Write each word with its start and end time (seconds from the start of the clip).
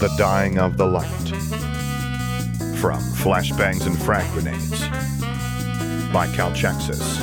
The 0.00 0.08
Dying 0.16 0.58
of 0.58 0.78
the 0.78 0.86
Light. 0.86 1.28
From 2.78 3.02
Flashbangs 3.20 3.84
and 3.84 4.00
Frag 4.00 4.26
Grenades 4.32 4.80
by 6.10 6.26
Calchexxis. 6.28 7.20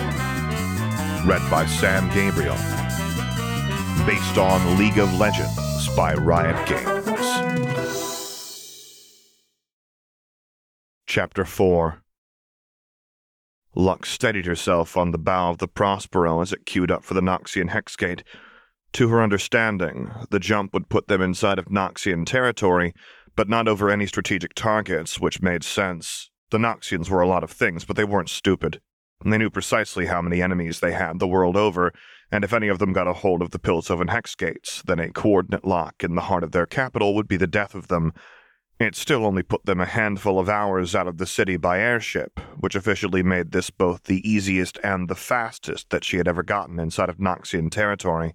Read 1.26 1.42
by 1.49 1.65
Sam 1.65 2.08
Gabriel. 2.13 2.53
Based 4.05 4.37
on 4.37 4.78
League 4.78 4.99
of 4.99 5.12
Legends 5.17 5.90
by 5.96 6.13
Riot 6.13 6.67
Games. 6.67 7.08
Chapter 11.07 11.46
4 11.46 12.03
Lux 13.73 14.12
steadied 14.12 14.46
herself 14.46 14.96
on 14.96 15.09
the 15.09 15.17
bow 15.17 15.49
of 15.49 15.57
the 15.57 15.67
Prospero 15.67 16.41
as 16.41 16.53
it 16.53 16.67
queued 16.67 16.91
up 16.91 17.03
for 17.03 17.16
the 17.16 17.21
Noxian 17.21 17.71
Hexgate. 17.71 18.21
To 18.98 19.09
her 19.09 19.21
understanding, 19.21 20.09
the 20.31 20.39
jump 20.39 20.73
would 20.73 20.89
put 20.89 21.07
them 21.07 21.21
inside 21.21 21.59
of 21.59 21.67
Noxian 21.67 22.25
territory, 22.25 22.95
but 23.35 23.47
not 23.47 23.67
over 23.67 23.91
any 23.91 24.07
strategic 24.07 24.55
targets, 24.55 25.19
which 25.19 25.39
made 25.39 25.63
sense. 25.63 26.31
The 26.49 26.57
Noxians 26.57 27.07
were 27.07 27.21
a 27.21 27.27
lot 27.27 27.43
of 27.43 27.52
things, 27.52 27.85
but 27.85 27.95
they 27.95 28.03
weren't 28.03 28.27
stupid. 28.27 28.81
They 29.23 29.38
knew 29.38 29.52
precisely 29.52 30.07
how 30.07 30.23
many 30.23 30.41
enemies 30.41 30.79
they 30.79 30.93
had 30.93 31.19
the 31.19 31.27
world 31.27 31.55
over, 31.55 31.93
and 32.31 32.43
if 32.43 32.53
any 32.53 32.69
of 32.69 32.79
them 32.79 32.91
got 32.91 33.07
a 33.07 33.13
hold 33.13 33.43
of 33.43 33.52
the 33.52 33.59
Piltover 33.59 34.07
Hexgates, 34.07 34.81
then 34.81 34.97
a 34.97 35.11
coordinate 35.11 35.63
lock 35.63 36.03
in 36.03 36.16
the 36.16 36.21
heart 36.21 36.43
of 36.43 36.52
their 36.52 36.66
capital 36.66 37.13
would 37.13 37.27
be 37.27 37.38
the 37.38 37.45
death 37.45 37.75
of 37.75 37.89
them. 37.89 38.13
It 38.79 38.95
still 38.95 39.27
only 39.27 39.43
put 39.43 39.67
them 39.67 39.79
a 39.79 39.85
handful 39.85 40.39
of 40.39 40.49
hours 40.49 40.95
out 40.95 41.07
of 41.07 41.19
the 41.19 41.27
city 41.27 41.57
by 41.57 41.77
airship, 41.79 42.39
which 42.59 42.73
officially 42.73 43.21
made 43.21 43.52
this 43.52 43.69
both 43.69 44.05
the 44.05 44.27
easiest 44.27 44.79
and 44.83 45.07
the 45.07 45.13
fastest 45.13 45.91
that 45.91 46.03
she 46.03 46.17
had 46.17 46.27
ever 46.27 46.41
gotten 46.41 46.79
inside 46.79 47.09
of 47.09 47.19
Noxian 47.19 47.69
territory. 47.69 48.33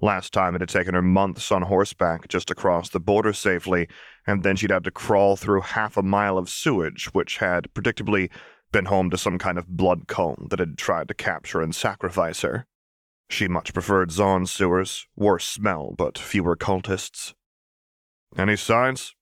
Last 0.00 0.32
time 0.32 0.54
it 0.54 0.60
had 0.60 0.68
taken 0.68 0.94
her 0.94 1.02
months 1.02 1.50
on 1.52 1.62
horseback 1.62 2.28
just 2.28 2.48
to 2.48 2.54
cross 2.54 2.88
the 2.88 3.00
border 3.00 3.32
safely, 3.32 3.88
and 4.26 4.42
then 4.42 4.56
she'd 4.56 4.70
had 4.70 4.84
to 4.84 4.90
crawl 4.90 5.36
through 5.36 5.62
half 5.62 5.96
a 5.96 6.02
mile 6.02 6.36
of 6.36 6.48
sewage, 6.48 7.06
which 7.12 7.38
had 7.38 7.72
predictably 7.74 8.30
been 8.72 8.86
home 8.86 9.08
to 9.10 9.18
some 9.18 9.38
kind 9.38 9.56
of 9.56 9.68
blood 9.68 10.08
cone 10.08 10.48
that 10.50 10.58
had 10.58 10.76
tried 10.76 11.08
to 11.08 11.14
capture 11.14 11.62
and 11.62 11.74
sacrifice 11.74 12.42
her. 12.42 12.66
She 13.30 13.48
much 13.48 13.72
preferred 13.72 14.10
Zaun's 14.10 14.50
sewers, 14.50 15.06
worse 15.16 15.46
smell, 15.46 15.94
but 15.96 16.18
fewer 16.18 16.56
cultists. 16.56 17.34
Any 18.36 18.56
signs? 18.56 19.14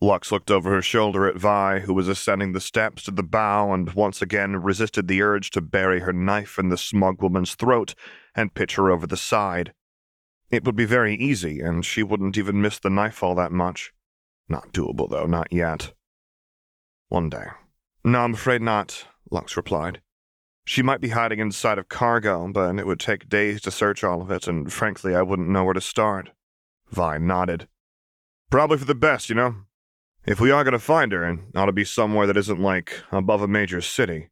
Lux 0.00 0.32
looked 0.32 0.50
over 0.50 0.70
her 0.70 0.82
shoulder 0.82 1.28
at 1.28 1.36
Vi, 1.36 1.80
who 1.80 1.94
was 1.94 2.08
ascending 2.08 2.52
the 2.52 2.60
steps 2.60 3.04
to 3.04 3.12
the 3.12 3.22
bow 3.22 3.72
and 3.72 3.92
once 3.92 4.20
again 4.20 4.56
resisted 4.56 5.06
the 5.06 5.22
urge 5.22 5.50
to 5.50 5.60
bury 5.60 6.00
her 6.00 6.12
knife 6.12 6.58
in 6.58 6.70
the 6.70 6.76
smug 6.76 7.22
woman's 7.22 7.54
throat 7.54 7.94
and 8.34 8.54
pitch 8.54 8.74
her 8.74 8.90
over 8.90 9.06
the 9.06 9.16
side. 9.16 9.72
It 10.52 10.64
would 10.66 10.76
be 10.76 10.84
very 10.84 11.14
easy, 11.14 11.60
and 11.60 11.82
she 11.84 12.02
wouldn't 12.02 12.36
even 12.36 12.60
miss 12.60 12.78
the 12.78 12.90
knife 12.90 13.22
all 13.22 13.34
that 13.36 13.52
much. 13.52 13.94
Not 14.50 14.70
doable, 14.70 15.08
though, 15.08 15.24
not 15.24 15.50
yet. 15.50 15.94
One 17.08 17.30
day. 17.30 17.46
No, 18.04 18.20
I'm 18.20 18.34
afraid 18.34 18.60
not, 18.60 19.06
Lux 19.30 19.56
replied. 19.56 20.02
She 20.66 20.82
might 20.82 21.00
be 21.00 21.08
hiding 21.08 21.38
inside 21.38 21.78
of 21.78 21.88
cargo, 21.88 22.48
but 22.52 22.78
it 22.78 22.86
would 22.86 23.00
take 23.00 23.30
days 23.30 23.62
to 23.62 23.70
search 23.70 24.04
all 24.04 24.20
of 24.20 24.30
it, 24.30 24.46
and 24.46 24.70
frankly, 24.70 25.14
I 25.14 25.22
wouldn't 25.22 25.48
know 25.48 25.64
where 25.64 25.72
to 25.72 25.80
start. 25.80 26.30
Vi 26.90 27.16
nodded. 27.16 27.66
Probably 28.50 28.76
for 28.76 28.84
the 28.84 28.94
best, 28.94 29.30
you 29.30 29.34
know? 29.34 29.54
If 30.26 30.38
we 30.38 30.50
are 30.50 30.64
going 30.64 30.72
to 30.72 30.78
find 30.78 31.12
her, 31.12 31.24
it 31.28 31.38
ought 31.56 31.66
to 31.66 31.72
be 31.72 31.84
somewhere 31.84 32.26
that 32.26 32.36
isn't, 32.36 32.60
like, 32.60 33.02
above 33.10 33.40
a 33.40 33.48
major 33.48 33.80
city. 33.80 34.28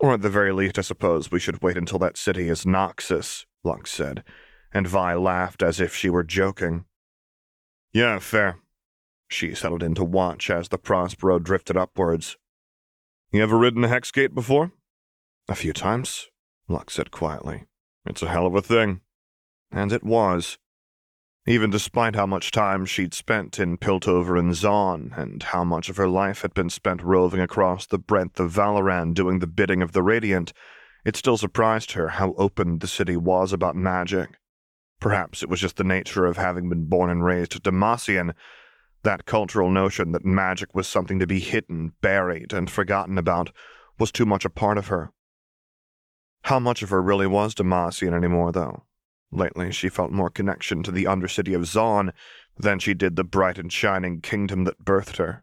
Or 0.00 0.14
at 0.14 0.22
the 0.22 0.30
very 0.30 0.52
least, 0.52 0.78
I 0.78 0.82
suppose 0.82 1.30
we 1.30 1.38
should 1.38 1.62
wait 1.62 1.76
until 1.76 1.98
that 1.98 2.16
city 2.16 2.48
is 2.48 2.64
Noxus, 2.64 3.44
Lux 3.62 3.92
said, 3.92 4.24
and 4.72 4.86
Vi 4.86 5.14
laughed 5.14 5.62
as 5.62 5.80
if 5.80 5.94
she 5.94 6.10
were 6.10 6.24
joking. 6.24 6.84
Yeah, 7.92 8.18
fair. 8.18 8.58
She 9.28 9.54
settled 9.54 9.82
in 9.82 9.94
to 9.94 10.04
watch 10.04 10.50
as 10.50 10.68
the 10.68 10.78
Prospero 10.78 11.38
drifted 11.38 11.76
upwards. 11.76 12.36
You 13.30 13.42
ever 13.42 13.58
ridden 13.58 13.84
a 13.84 13.88
Hexgate 13.88 14.34
before? 14.34 14.72
A 15.48 15.54
few 15.54 15.72
times, 15.72 16.28
Lux 16.68 16.94
said 16.94 17.10
quietly. 17.10 17.64
It's 18.04 18.22
a 18.22 18.28
hell 18.28 18.46
of 18.46 18.54
a 18.54 18.62
thing. 18.62 19.00
And 19.70 19.92
it 19.92 20.04
was 20.04 20.58
even 21.46 21.70
despite 21.70 22.14
how 22.14 22.26
much 22.26 22.52
time 22.52 22.86
she'd 22.86 23.14
spent 23.14 23.58
in 23.58 23.76
Piltover 23.76 24.38
and 24.38 24.52
Zaun, 24.52 25.16
and 25.18 25.42
how 25.42 25.64
much 25.64 25.88
of 25.88 25.96
her 25.96 26.08
life 26.08 26.42
had 26.42 26.54
been 26.54 26.70
spent 26.70 27.02
roving 27.02 27.40
across 27.40 27.84
the 27.84 27.98
breadth 27.98 28.38
of 28.38 28.52
Valoran 28.52 29.12
doing 29.12 29.40
the 29.40 29.46
bidding 29.48 29.82
of 29.82 29.90
the 29.90 30.02
Radiant, 30.02 30.52
it 31.04 31.16
still 31.16 31.36
surprised 31.36 31.92
her 31.92 32.10
how 32.10 32.32
open 32.34 32.78
the 32.78 32.86
city 32.86 33.16
was 33.16 33.52
about 33.52 33.74
magic. 33.74 34.38
Perhaps 35.02 35.42
it 35.42 35.48
was 35.48 35.58
just 35.58 35.78
the 35.78 35.82
nature 35.82 36.26
of 36.26 36.36
having 36.36 36.68
been 36.68 36.84
born 36.84 37.10
and 37.10 37.24
raised 37.24 37.60
Demacian, 37.64 38.34
that 39.02 39.26
cultural 39.26 39.68
notion 39.68 40.12
that 40.12 40.24
magic 40.24 40.76
was 40.76 40.86
something 40.86 41.18
to 41.18 41.26
be 41.26 41.40
hidden, 41.40 41.94
buried, 42.00 42.52
and 42.52 42.70
forgotten 42.70 43.18
about 43.18 43.50
was 43.98 44.12
too 44.12 44.24
much 44.24 44.44
a 44.44 44.48
part 44.48 44.78
of 44.78 44.86
her. 44.86 45.10
How 46.42 46.60
much 46.60 46.84
of 46.84 46.90
her 46.90 47.02
really 47.02 47.26
was 47.26 47.52
Demacian 47.52 48.14
anymore, 48.14 48.52
though? 48.52 48.84
Lately, 49.32 49.72
she 49.72 49.88
felt 49.88 50.12
more 50.12 50.30
connection 50.30 50.84
to 50.84 50.92
the 50.92 51.06
undercity 51.06 51.56
of 51.56 51.62
Zaun 51.62 52.12
than 52.56 52.78
she 52.78 52.94
did 52.94 53.16
the 53.16 53.24
bright 53.24 53.58
and 53.58 53.72
shining 53.72 54.20
kingdom 54.20 54.62
that 54.62 54.84
birthed 54.84 55.16
her. 55.16 55.42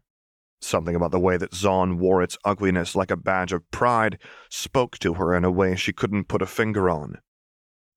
Something 0.62 0.96
about 0.96 1.10
the 1.10 1.20
way 1.20 1.36
that 1.36 1.52
Zaun 1.52 1.98
wore 1.98 2.22
its 2.22 2.38
ugliness 2.46 2.96
like 2.96 3.10
a 3.10 3.16
badge 3.18 3.52
of 3.52 3.70
pride 3.70 4.18
spoke 4.48 4.98
to 5.00 5.14
her 5.14 5.34
in 5.34 5.44
a 5.44 5.50
way 5.50 5.76
she 5.76 5.92
couldn't 5.92 6.28
put 6.28 6.40
a 6.40 6.46
finger 6.46 6.88
on. 6.88 7.18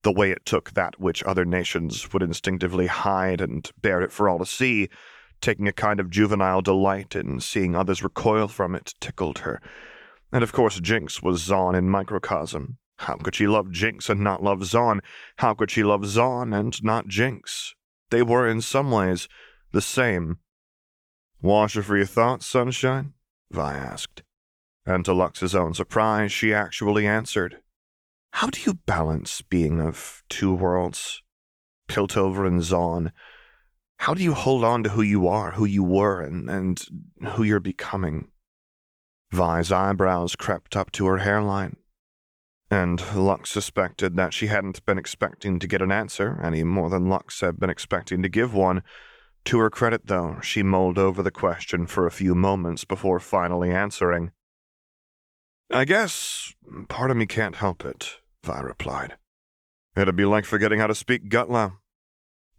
The 0.04 0.12
way 0.12 0.30
it 0.30 0.46
took 0.46 0.74
that 0.74 1.00
which 1.00 1.24
other 1.24 1.44
nations 1.44 2.12
would 2.12 2.22
instinctively 2.22 2.86
hide 2.86 3.40
and 3.40 3.68
bared 3.82 4.04
it 4.04 4.12
for 4.12 4.28
all 4.28 4.38
to 4.38 4.46
see, 4.46 4.88
taking 5.40 5.66
a 5.66 5.72
kind 5.72 5.98
of 5.98 6.10
juvenile 6.10 6.62
delight 6.62 7.16
in 7.16 7.40
seeing 7.40 7.74
others 7.74 8.04
recoil 8.04 8.46
from 8.46 8.76
it, 8.76 8.94
tickled 9.00 9.40
her. 9.40 9.60
And 10.30 10.44
of 10.44 10.52
course, 10.52 10.78
Jinx 10.78 11.22
was 11.22 11.42
Zaun 11.42 11.76
in 11.76 11.90
microcosm, 11.90 12.78
how 12.98 13.16
could 13.16 13.34
she 13.34 13.46
love 13.46 13.70
Jinx 13.70 14.08
and 14.08 14.20
not 14.20 14.42
love 14.42 14.60
Zaun? 14.60 15.00
How 15.38 15.54
could 15.54 15.70
she 15.70 15.82
love 15.82 16.02
Zaun 16.02 16.58
and 16.58 16.82
not 16.82 17.08
Jinx? 17.08 17.74
They 18.10 18.22
were, 18.22 18.48
in 18.48 18.60
some 18.60 18.90
ways, 18.90 19.28
the 19.72 19.80
same. 19.80 20.38
Washer 21.42 21.82
for 21.82 21.96
your 21.96 22.06
thoughts, 22.06 22.46
sunshine? 22.46 23.14
Vi 23.50 23.74
asked. 23.74 24.22
And 24.86 25.04
to 25.04 25.12
Lux's 25.12 25.54
own 25.54 25.74
surprise, 25.74 26.30
she 26.30 26.54
actually 26.54 27.06
answered. 27.06 27.58
How 28.38 28.48
do 28.48 28.60
you 28.60 28.74
balance 28.86 29.42
being 29.42 29.80
of 29.80 30.22
two 30.28 30.54
worlds? 30.54 31.22
Piltover 31.88 32.46
and 32.46 32.60
Zaun. 32.60 33.12
How 33.98 34.14
do 34.14 34.22
you 34.22 34.34
hold 34.34 34.64
on 34.64 34.82
to 34.84 34.90
who 34.90 35.02
you 35.02 35.28
are, 35.28 35.52
who 35.52 35.64
you 35.64 35.82
were, 35.82 36.20
and, 36.20 36.50
and 36.50 36.84
who 37.32 37.42
you're 37.42 37.60
becoming? 37.60 38.28
Vi's 39.30 39.72
eyebrows 39.72 40.36
crept 40.36 40.76
up 40.76 40.92
to 40.92 41.06
her 41.06 41.18
hairline 41.18 41.76
and 42.74 43.14
Lux 43.14 43.50
suspected 43.50 44.16
that 44.16 44.34
she 44.34 44.48
hadn't 44.48 44.84
been 44.84 44.98
expecting 44.98 45.58
to 45.58 45.68
get 45.68 45.82
an 45.82 45.92
answer 45.92 46.40
any 46.42 46.64
more 46.64 46.90
than 46.90 47.08
Lux 47.08 47.40
had 47.40 47.60
been 47.60 47.70
expecting 47.70 48.22
to 48.22 48.28
give 48.28 48.52
one. 48.52 48.82
To 49.46 49.58
her 49.58 49.70
credit, 49.70 50.06
though, 50.06 50.38
she 50.42 50.62
mulled 50.62 50.98
over 50.98 51.22
the 51.22 51.30
question 51.30 51.86
for 51.86 52.06
a 52.06 52.10
few 52.10 52.34
moments 52.34 52.84
before 52.84 53.20
finally 53.20 53.70
answering. 53.70 54.32
I 55.70 55.84
guess 55.84 56.54
part 56.88 57.10
of 57.10 57.16
me 57.16 57.26
can't 57.26 57.56
help 57.56 57.84
it, 57.84 58.16
Vi 58.44 58.60
replied. 58.60 59.16
It'd 59.96 60.16
be 60.16 60.24
like 60.24 60.44
forgetting 60.44 60.80
how 60.80 60.86
to 60.86 60.94
speak 60.94 61.28
Gutlow. 61.28 61.78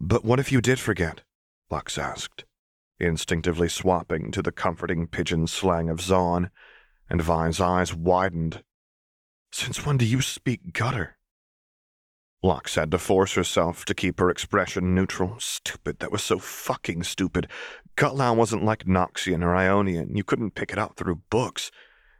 But 0.00 0.24
what 0.24 0.40
if 0.40 0.52
you 0.52 0.60
did 0.60 0.78
forget? 0.78 1.22
Lux 1.70 1.96
asked, 1.96 2.44
instinctively 2.98 3.68
swapping 3.68 4.30
to 4.32 4.42
the 4.42 4.52
comforting 4.52 5.06
pidgin 5.06 5.46
slang 5.46 5.88
of 5.88 5.98
Zaun, 5.98 6.50
and 7.08 7.22
Vi's 7.22 7.60
eyes 7.60 7.94
widened 7.94 8.62
since 9.52 9.86
when 9.86 9.96
do 9.96 10.04
you 10.04 10.20
speak 10.20 10.74
gutter? 10.74 11.16
Lux 12.42 12.74
had 12.74 12.90
to 12.90 12.98
force 12.98 13.32
herself 13.34 13.84
to 13.86 13.94
keep 13.94 14.20
her 14.20 14.28
expression 14.28 14.94
neutral. 14.94 15.36
Stupid, 15.38 15.98
that 15.98 16.12
was 16.12 16.22
so 16.22 16.38
fucking 16.38 17.02
stupid. 17.04 17.48
Gutlow 17.96 18.36
wasn't 18.36 18.64
like 18.64 18.84
Noxian 18.84 19.42
or 19.42 19.56
Ionian. 19.56 20.14
You 20.14 20.24
couldn't 20.24 20.54
pick 20.54 20.72
it 20.72 20.78
up 20.78 20.96
through 20.96 21.22
books. 21.30 21.70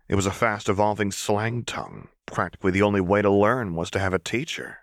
It 0.08 0.14
was 0.14 0.26
a 0.26 0.30
fast 0.30 0.68
evolving 0.68 1.10
slang 1.10 1.64
tongue. 1.64 2.08
Practically 2.26 2.72
the 2.72 2.82
only 2.82 3.00
way 3.00 3.22
to 3.22 3.30
learn 3.30 3.74
was 3.74 3.90
to 3.90 3.98
have 3.98 4.14
a 4.14 4.18
teacher. 4.18 4.78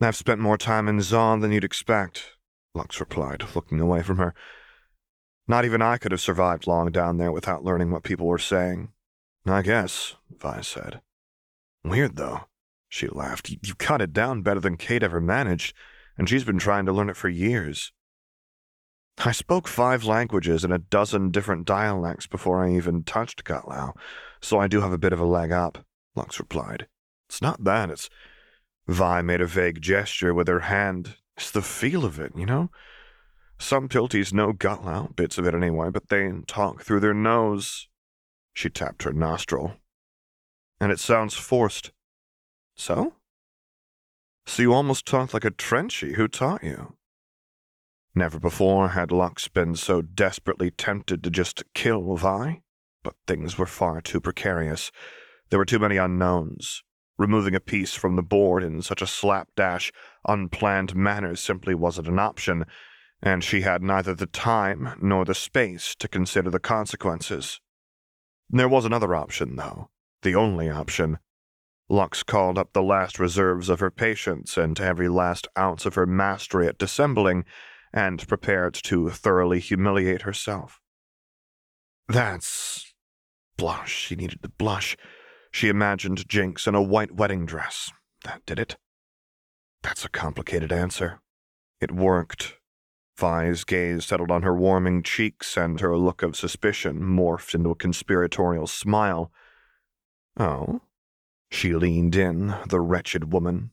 I've 0.00 0.16
spent 0.16 0.40
more 0.40 0.58
time 0.58 0.88
in 0.88 0.98
Zaun 0.98 1.40
than 1.40 1.50
you'd 1.50 1.64
expect, 1.64 2.36
Lux 2.74 3.00
replied, 3.00 3.44
looking 3.54 3.80
away 3.80 4.02
from 4.02 4.18
her. 4.18 4.34
Not 5.48 5.64
even 5.64 5.82
I 5.82 5.96
could 5.96 6.12
have 6.12 6.20
survived 6.20 6.66
long 6.66 6.90
down 6.92 7.16
there 7.16 7.32
without 7.32 7.64
learning 7.64 7.90
what 7.90 8.04
people 8.04 8.26
were 8.26 8.38
saying. 8.38 8.92
I 9.46 9.62
guess, 9.62 10.14
Vi 10.30 10.60
said. 10.60 11.00
Weird, 11.82 12.16
though. 12.16 12.42
She 12.88 13.08
laughed. 13.08 13.50
You 13.50 13.74
cut 13.74 14.02
it 14.02 14.12
down 14.12 14.42
better 14.42 14.60
than 14.60 14.76
Cait 14.76 15.02
ever 15.02 15.20
managed, 15.20 15.74
and 16.16 16.28
she's 16.28 16.44
been 16.44 16.58
trying 16.58 16.86
to 16.86 16.92
learn 16.92 17.10
it 17.10 17.16
for 17.16 17.28
years. 17.28 17.92
I 19.24 19.32
spoke 19.32 19.66
five 19.66 20.04
languages 20.04 20.62
and 20.62 20.72
a 20.72 20.78
dozen 20.78 21.30
different 21.30 21.66
dialects 21.66 22.26
before 22.26 22.64
I 22.64 22.74
even 22.74 23.02
touched 23.02 23.44
Gutlow, 23.44 23.96
so 24.40 24.60
I 24.60 24.68
do 24.68 24.80
have 24.80 24.92
a 24.92 24.98
bit 24.98 25.12
of 25.12 25.18
a 25.18 25.24
leg 25.24 25.50
up, 25.50 25.84
Lux 26.14 26.38
replied. 26.38 26.86
It's 27.28 27.42
not 27.42 27.64
that, 27.64 27.90
it's. 27.90 28.08
Vi 28.86 29.20
made 29.22 29.40
a 29.40 29.46
vague 29.46 29.82
gesture 29.82 30.32
with 30.32 30.48
her 30.48 30.60
hand. 30.60 31.16
It's 31.36 31.50
the 31.50 31.62
feel 31.62 32.04
of 32.04 32.18
it, 32.18 32.32
you 32.36 32.46
know? 32.46 32.70
Some 33.58 33.88
pilties 33.88 34.32
know 34.32 34.52
gutlow, 34.52 35.14
bits 35.14 35.36
of 35.36 35.46
it 35.46 35.54
anyway, 35.54 35.90
but 35.90 36.08
they 36.08 36.30
talk 36.46 36.82
through 36.82 37.00
their 37.00 37.12
nose. 37.12 37.88
She 38.54 38.70
tapped 38.70 39.02
her 39.02 39.12
nostril. 39.12 39.74
And 40.80 40.92
it 40.92 41.00
sounds 41.00 41.34
forced. 41.34 41.90
So? 42.76 43.14
So 44.46 44.62
you 44.62 44.72
almost 44.72 45.06
talk 45.06 45.34
like 45.34 45.44
a 45.44 45.50
Trenchy. 45.50 46.14
Who 46.14 46.28
taught 46.28 46.62
you? 46.62 46.94
Never 48.18 48.40
before 48.40 48.88
had 48.88 49.12
Lux 49.12 49.46
been 49.46 49.76
so 49.76 50.02
desperately 50.02 50.72
tempted 50.72 51.22
to 51.22 51.30
just 51.30 51.62
kill 51.72 52.16
Vi, 52.16 52.62
but 53.04 53.14
things 53.28 53.56
were 53.56 53.64
far 53.64 54.00
too 54.00 54.20
precarious. 54.20 54.90
There 55.50 55.58
were 55.60 55.64
too 55.64 55.78
many 55.78 55.98
unknowns. 55.98 56.82
Removing 57.16 57.54
a 57.54 57.60
piece 57.60 57.94
from 57.94 58.16
the 58.16 58.22
board 58.24 58.64
in 58.64 58.82
such 58.82 59.02
a 59.02 59.06
slapdash, 59.06 59.92
unplanned 60.26 60.96
manner 60.96 61.36
simply 61.36 61.76
wasn't 61.76 62.08
an 62.08 62.18
option, 62.18 62.64
and 63.22 63.44
she 63.44 63.60
had 63.60 63.84
neither 63.84 64.16
the 64.16 64.26
time 64.26 64.98
nor 65.00 65.24
the 65.24 65.32
space 65.32 65.94
to 65.94 66.08
consider 66.08 66.50
the 66.50 66.58
consequences. 66.58 67.60
There 68.50 68.68
was 68.68 68.84
another 68.84 69.14
option, 69.14 69.54
though, 69.54 69.90
the 70.22 70.34
only 70.34 70.68
option. 70.68 71.18
Lux 71.88 72.24
called 72.24 72.58
up 72.58 72.72
the 72.72 72.82
last 72.82 73.20
reserves 73.20 73.68
of 73.68 73.78
her 73.78 73.92
patience 73.92 74.56
and 74.56 74.80
every 74.80 75.08
last 75.08 75.46
ounce 75.56 75.86
of 75.86 75.94
her 75.94 76.04
mastery 76.04 76.66
at 76.66 76.78
dissembling, 76.78 77.44
and 77.92 78.26
prepared 78.28 78.74
to 78.74 79.10
thoroughly 79.10 79.60
humiliate 79.60 80.22
herself. 80.22 80.80
That's. 82.08 82.94
Blush. 83.56 83.94
She 83.94 84.16
needed 84.16 84.42
to 84.42 84.48
blush. 84.48 84.96
She 85.50 85.68
imagined 85.68 86.28
Jinx 86.28 86.66
in 86.66 86.74
a 86.74 86.82
white 86.82 87.12
wedding 87.12 87.46
dress. 87.46 87.90
That 88.24 88.44
did 88.46 88.58
it. 88.58 88.76
That's 89.82 90.04
a 90.04 90.10
complicated 90.10 90.72
answer. 90.72 91.20
It 91.80 91.92
worked. 91.92 92.54
Vi's 93.18 93.64
gaze 93.64 94.06
settled 94.06 94.30
on 94.30 94.42
her 94.42 94.54
warming 94.54 95.02
cheeks, 95.02 95.56
and 95.56 95.80
her 95.80 95.96
look 95.96 96.22
of 96.22 96.36
suspicion 96.36 97.00
morphed 97.00 97.54
into 97.54 97.70
a 97.70 97.74
conspiratorial 97.74 98.68
smile. 98.68 99.32
Oh? 100.38 100.82
She 101.50 101.74
leaned 101.74 102.14
in, 102.14 102.54
the 102.68 102.80
wretched 102.80 103.32
woman. 103.32 103.72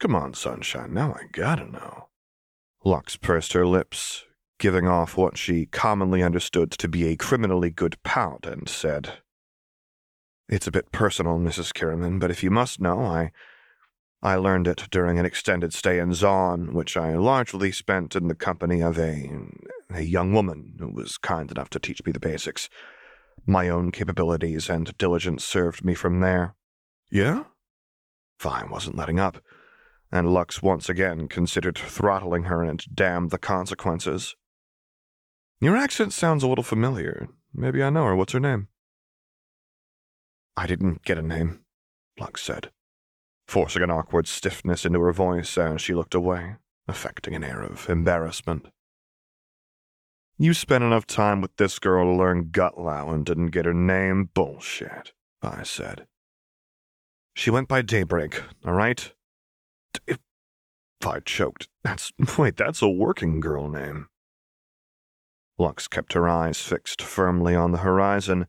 Come 0.00 0.14
on, 0.14 0.34
sunshine, 0.34 0.92
now 0.92 1.14
I 1.14 1.26
gotta 1.32 1.64
know. 1.64 2.08
Lux 2.84 3.16
pursed 3.16 3.54
her 3.54 3.66
lips, 3.66 4.24
giving 4.58 4.86
off 4.86 5.16
what 5.16 5.38
she 5.38 5.66
commonly 5.66 6.22
understood 6.22 6.70
to 6.72 6.88
be 6.88 7.08
a 7.08 7.16
criminally 7.16 7.70
good 7.70 7.96
pout, 8.02 8.46
and 8.46 8.68
said, 8.68 9.18
it's 10.48 10.66
a 10.66 10.72
bit 10.72 10.92
personal, 10.92 11.38
Mrs. 11.38 11.72
Kiramman, 11.72 12.18
but 12.18 12.30
if 12.30 12.42
you 12.42 12.50
must 12.50 12.80
know, 12.80 13.00
I 13.00 13.32
I 14.22 14.36
learned 14.36 14.66
it 14.66 14.88
during 14.90 15.18
an 15.18 15.26
extended 15.26 15.74
stay 15.74 15.98
in 15.98 16.10
Zaun, 16.10 16.72
which 16.72 16.96
I 16.96 17.14
largely 17.14 17.72
spent 17.72 18.16
in 18.16 18.28
the 18.28 18.34
company 18.34 18.82
of 18.82 18.98
a 18.98 19.30
a 19.90 20.02
young 20.02 20.32
woman 20.32 20.76
who 20.78 20.88
was 20.88 21.18
kind 21.18 21.50
enough 21.50 21.70
to 21.70 21.78
teach 21.78 22.04
me 22.04 22.12
the 22.12 22.20
basics. 22.20 22.68
My 23.46 23.68
own 23.68 23.90
capabilities 23.90 24.70
and 24.70 24.96
diligence 24.96 25.44
served 25.44 25.84
me 25.84 25.94
from 25.94 26.20
there. 26.20 26.54
Yeah? 27.10 27.44
Fine 28.38 28.70
wasn't 28.70 28.96
letting 28.96 29.20
up, 29.20 29.38
and 30.14 30.32
Lux 30.32 30.62
once 30.62 30.88
again 30.88 31.26
considered 31.26 31.76
throttling 31.76 32.44
her 32.44 32.62
and 32.62 32.84
damn 32.94 33.28
the 33.28 33.38
consequences. 33.38 34.36
Your 35.60 35.76
accent 35.76 36.12
sounds 36.12 36.44
a 36.44 36.46
little 36.46 36.62
familiar. 36.62 37.26
Maybe 37.52 37.82
I 37.82 37.90
know 37.90 38.04
her. 38.04 38.14
What's 38.14 38.32
her 38.32 38.38
name? 38.38 38.68
I 40.56 40.68
didn't 40.68 41.04
get 41.04 41.18
a 41.18 41.22
name, 41.22 41.64
Lux 42.16 42.42
said, 42.42 42.70
forcing 43.48 43.82
an 43.82 43.90
awkward 43.90 44.28
stiffness 44.28 44.84
into 44.86 45.00
her 45.00 45.12
voice 45.12 45.58
as 45.58 45.82
she 45.82 45.94
looked 45.94 46.14
away, 46.14 46.56
affecting 46.86 47.34
an 47.34 47.42
air 47.42 47.62
of 47.62 47.90
embarrassment. 47.90 48.66
You 50.38 50.54
spent 50.54 50.84
enough 50.84 51.08
time 51.08 51.40
with 51.40 51.56
this 51.56 51.80
girl 51.80 52.04
to 52.04 52.16
learn 52.16 52.50
Gutlow 52.52 53.12
and 53.12 53.26
didn't 53.26 53.48
get 53.48 53.66
her 53.66 53.74
name? 53.74 54.30
Bullshit, 54.32 55.12
I 55.42 55.64
said. 55.64 56.06
She 57.34 57.50
went 57.50 57.66
by 57.66 57.82
Daybreak, 57.82 58.40
all 58.64 58.74
right? 58.74 59.12
If 60.06 60.18
I 61.06 61.20
choked, 61.20 61.68
that's. 61.82 62.12
Wait, 62.38 62.56
that's 62.56 62.82
a 62.82 62.88
working 62.88 63.40
girl 63.40 63.68
name. 63.68 64.08
Lux 65.58 65.86
kept 65.86 66.14
her 66.14 66.28
eyes 66.28 66.60
fixed 66.60 67.00
firmly 67.00 67.54
on 67.54 67.72
the 67.72 67.78
horizon 67.78 68.46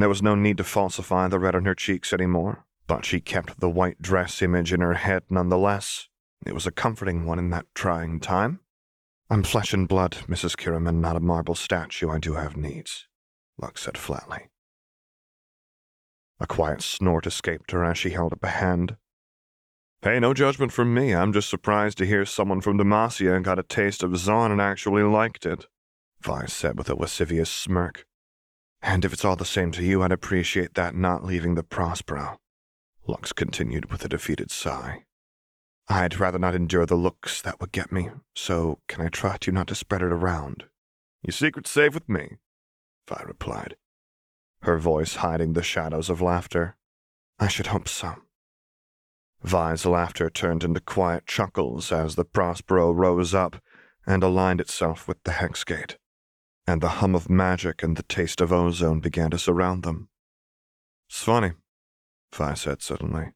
there 0.00 0.10
was 0.10 0.22
no 0.22 0.34
need 0.34 0.58
to 0.58 0.64
falsify 0.64 1.28
the 1.28 1.38
red 1.38 1.54
on 1.54 1.64
her 1.64 1.74
cheeks 1.74 2.12
any 2.12 2.26
more, 2.26 2.66
but 2.86 3.06
she 3.06 3.18
kept 3.18 3.60
the 3.60 3.70
white 3.70 4.02
dress 4.02 4.42
image 4.42 4.70
in 4.70 4.82
her 4.82 4.92
head 4.92 5.22
nonetheless. 5.30 6.08
It 6.44 6.52
was 6.52 6.66
a 6.66 6.70
comforting 6.70 7.24
one 7.24 7.38
in 7.38 7.48
that 7.50 7.64
trying 7.74 8.20
time. 8.20 8.60
I'm 9.30 9.42
flesh 9.42 9.72
and 9.72 9.88
blood, 9.88 10.12
Mrs. 10.28 10.54
Kiramman, 10.54 11.00
not 11.00 11.16
a 11.16 11.20
marble 11.20 11.54
statue. 11.54 12.10
I 12.10 12.18
do 12.18 12.34
have 12.34 12.58
needs, 12.58 13.08
Lux 13.58 13.82
said 13.82 13.96
flatly. 13.96 14.50
A 16.38 16.46
quiet 16.46 16.82
snort 16.82 17.26
escaped 17.26 17.70
her 17.70 17.82
as 17.82 17.96
she 17.96 18.10
held 18.10 18.34
up 18.34 18.44
a 18.44 18.48
hand. 18.48 18.96
Hey, 20.06 20.20
no 20.20 20.32
judgment 20.32 20.70
from 20.70 20.94
me. 20.94 21.12
I'm 21.12 21.32
just 21.32 21.50
surprised 21.50 21.98
to 21.98 22.06
hear 22.06 22.24
someone 22.24 22.60
from 22.60 22.78
Demacia 22.78 23.42
got 23.42 23.58
a 23.58 23.64
taste 23.64 24.04
of 24.04 24.12
Zaun 24.12 24.52
and 24.52 24.60
actually 24.60 25.02
liked 25.02 25.44
it, 25.44 25.66
Vi 26.20 26.46
said 26.46 26.78
with 26.78 26.88
a 26.88 26.94
lascivious 26.94 27.50
smirk. 27.50 28.06
And 28.80 29.04
if 29.04 29.12
it's 29.12 29.24
all 29.24 29.34
the 29.34 29.44
same 29.44 29.72
to 29.72 29.82
you, 29.82 30.04
I'd 30.04 30.12
appreciate 30.12 30.74
that 30.74 30.94
not 30.94 31.24
leaving 31.24 31.56
the 31.56 31.64
Prospero. 31.64 32.38
Lux 33.08 33.32
continued 33.32 33.90
with 33.90 34.04
a 34.04 34.08
defeated 34.08 34.52
sigh. 34.52 35.02
I'd 35.88 36.20
rather 36.20 36.38
not 36.38 36.54
endure 36.54 36.86
the 36.86 36.94
looks 36.94 37.42
that 37.42 37.60
would 37.60 37.72
get 37.72 37.90
me, 37.90 38.10
so 38.32 38.78
can 38.86 39.04
I 39.04 39.08
trust 39.08 39.48
you 39.48 39.52
not 39.52 39.66
to 39.66 39.74
spread 39.74 40.02
it 40.02 40.12
around? 40.12 40.66
Your 41.24 41.32
secret's 41.32 41.70
safe 41.70 41.94
with 41.94 42.08
me, 42.08 42.36
Vi 43.08 43.24
replied, 43.26 43.74
her 44.62 44.78
voice 44.78 45.16
hiding 45.16 45.54
the 45.54 45.64
shadows 45.64 46.08
of 46.08 46.22
laughter. 46.22 46.76
I 47.40 47.48
should 47.48 47.66
hope 47.66 47.88
so. 47.88 48.14
Vi's 49.42 49.86
laughter 49.86 50.30
turned 50.30 50.64
into 50.64 50.80
quiet 50.80 51.26
chuckles 51.26 51.92
as 51.92 52.14
the 52.14 52.24
Prospero 52.24 52.90
rose 52.92 53.34
up 53.34 53.56
and 54.06 54.22
aligned 54.22 54.60
itself 54.60 55.06
with 55.06 55.22
the 55.24 55.32
hex 55.32 55.64
gate 55.64 55.98
and 56.66 56.80
the 56.80 56.88
hum 56.88 57.14
of 57.14 57.30
magic 57.30 57.82
and 57.82 57.96
the 57.96 58.02
taste 58.02 58.40
of 58.40 58.52
ozone 58.52 59.00
began 59.00 59.30
to 59.30 59.38
surround 59.38 59.84
them. 59.84 60.08
It's 61.08 61.22
funny, 61.22 61.52
Vi 62.34 62.54
said 62.54 62.82
suddenly. 62.82 63.30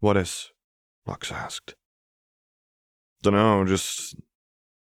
What 0.00 0.16
is? 0.16 0.52
Lux 1.06 1.32
asked. 1.32 1.74
Dunno, 3.22 3.64
just 3.64 4.16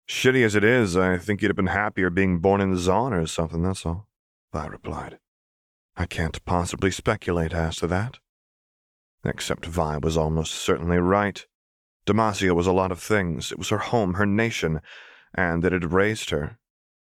shitty 0.09 0.43
as 0.43 0.55
it 0.55 0.63
is, 0.63 0.97
I 0.97 1.17
think 1.17 1.41
you'd 1.41 1.49
have 1.49 1.55
been 1.55 1.67
happier 1.67 2.09
being 2.09 2.39
born 2.39 2.59
in 2.59 2.73
Zaun 2.73 3.13
or 3.13 3.25
something, 3.25 3.63
that's 3.63 3.85
all, 3.85 4.07
Vi 4.51 4.65
replied. 4.67 5.19
I 5.95 6.05
can't 6.05 6.43
possibly 6.43 6.91
speculate 6.91 7.53
as 7.53 7.77
to 7.77 7.87
that. 7.87 8.19
Except 9.27 9.65
Vi 9.65 9.97
was 9.97 10.15
almost 10.15 10.53
certainly 10.53 10.97
right. 10.97 11.45
Demacia 12.05 12.55
was 12.55 12.65
a 12.65 12.71
lot 12.71 12.93
of 12.93 12.99
things. 12.99 13.51
It 13.51 13.57
was 13.57 13.67
her 13.69 13.77
home, 13.77 14.13
her 14.13 14.25
nation, 14.25 14.79
and 15.35 15.65
it 15.65 15.73
had 15.73 15.91
raised 15.91 16.29
her, 16.29 16.57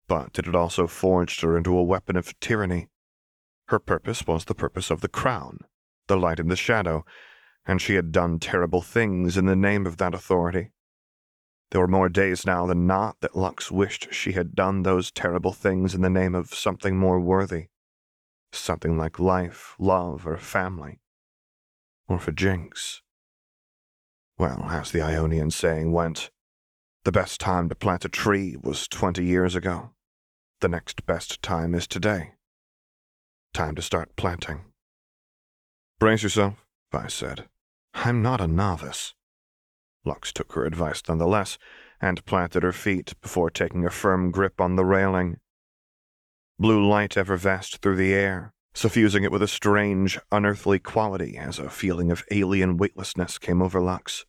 but 0.07 0.37
it 0.37 0.45
had 0.45 0.53
also 0.53 0.85
forged 0.85 1.41
her 1.41 1.57
into 1.57 1.75
a 1.75 1.83
weapon 1.83 2.15
of 2.15 2.39
tyranny. 2.39 2.87
Her 3.69 3.79
purpose 3.79 4.27
was 4.27 4.45
the 4.45 4.53
purpose 4.53 4.91
of 4.91 5.01
the 5.01 5.07
crown, 5.07 5.57
the 6.05 6.15
light 6.15 6.39
in 6.39 6.49
the 6.49 6.55
shadow, 6.55 7.03
and 7.65 7.81
she 7.81 7.95
had 7.95 8.11
done 8.11 8.37
terrible 8.37 8.83
things 8.83 9.35
in 9.35 9.47
the 9.47 9.55
name 9.55 9.87
of 9.87 9.97
that 9.97 10.13
authority. 10.13 10.71
There 11.71 11.81
were 11.81 11.87
more 11.87 12.09
days 12.09 12.45
now 12.45 12.67
than 12.67 12.85
not 12.85 13.21
that 13.21 13.35
Lux 13.35 13.71
wished 13.71 14.13
she 14.13 14.33
had 14.33 14.53
done 14.53 14.83
those 14.83 15.09
terrible 15.09 15.53
things 15.53 15.95
in 15.95 16.01
the 16.01 16.09
name 16.11 16.35
of 16.35 16.53
something 16.53 16.95
more 16.95 17.19
worthy. 17.19 17.69
Something 18.51 18.99
like 18.99 19.17
life, 19.17 19.73
love, 19.79 20.27
or 20.27 20.37
family. 20.37 20.99
Or 22.07 22.19
for 22.19 22.31
Jinx. 22.31 23.01
Well, 24.37 24.67
as 24.69 24.91
the 24.91 25.01
Ionian 25.01 25.51
saying 25.51 25.91
went, 25.91 26.31
the 27.05 27.11
best 27.11 27.39
time 27.39 27.69
to 27.69 27.75
plant 27.75 28.05
a 28.05 28.09
tree 28.09 28.55
was 28.61 28.87
twenty 28.87 29.25
years 29.25 29.55
ago. 29.55 29.91
The 30.61 30.69
next 30.69 31.05
best 31.05 31.41
time 31.41 31.75
is 31.75 31.87
today. 31.87 32.31
Time 33.53 33.75
to 33.75 33.81
start 33.81 34.15
planting. 34.15 34.61
Brace 35.99 36.23
yourself, 36.23 36.65
I 36.91 37.07
said. 37.07 37.49
I'm 37.93 38.21
not 38.21 38.41
a 38.41 38.47
novice. 38.47 39.13
Lux 40.05 40.33
took 40.33 40.53
her 40.53 40.65
advice 40.65 41.01
nonetheless 41.07 41.57
and 42.01 42.25
planted 42.25 42.63
her 42.63 42.73
feet 42.73 43.13
before 43.21 43.49
taking 43.49 43.85
a 43.85 43.89
firm 43.89 44.31
grip 44.31 44.59
on 44.59 44.75
the 44.75 44.85
railing. 44.85 45.39
Blue 46.59 46.85
light 46.87 47.17
effervesced 47.17 47.77
through 47.77 47.95
the 47.95 48.13
air, 48.13 48.53
suffusing 48.73 49.23
it 49.23 49.31
with 49.31 49.43
a 49.43 49.47
strange, 49.47 50.19
unearthly 50.31 50.79
quality 50.79 51.37
as 51.37 51.59
a 51.59 51.69
feeling 51.69 52.11
of 52.11 52.23
alien 52.31 52.77
weightlessness 52.77 53.37
came 53.37 53.61
over 53.61 53.79
Lux. 53.79 54.25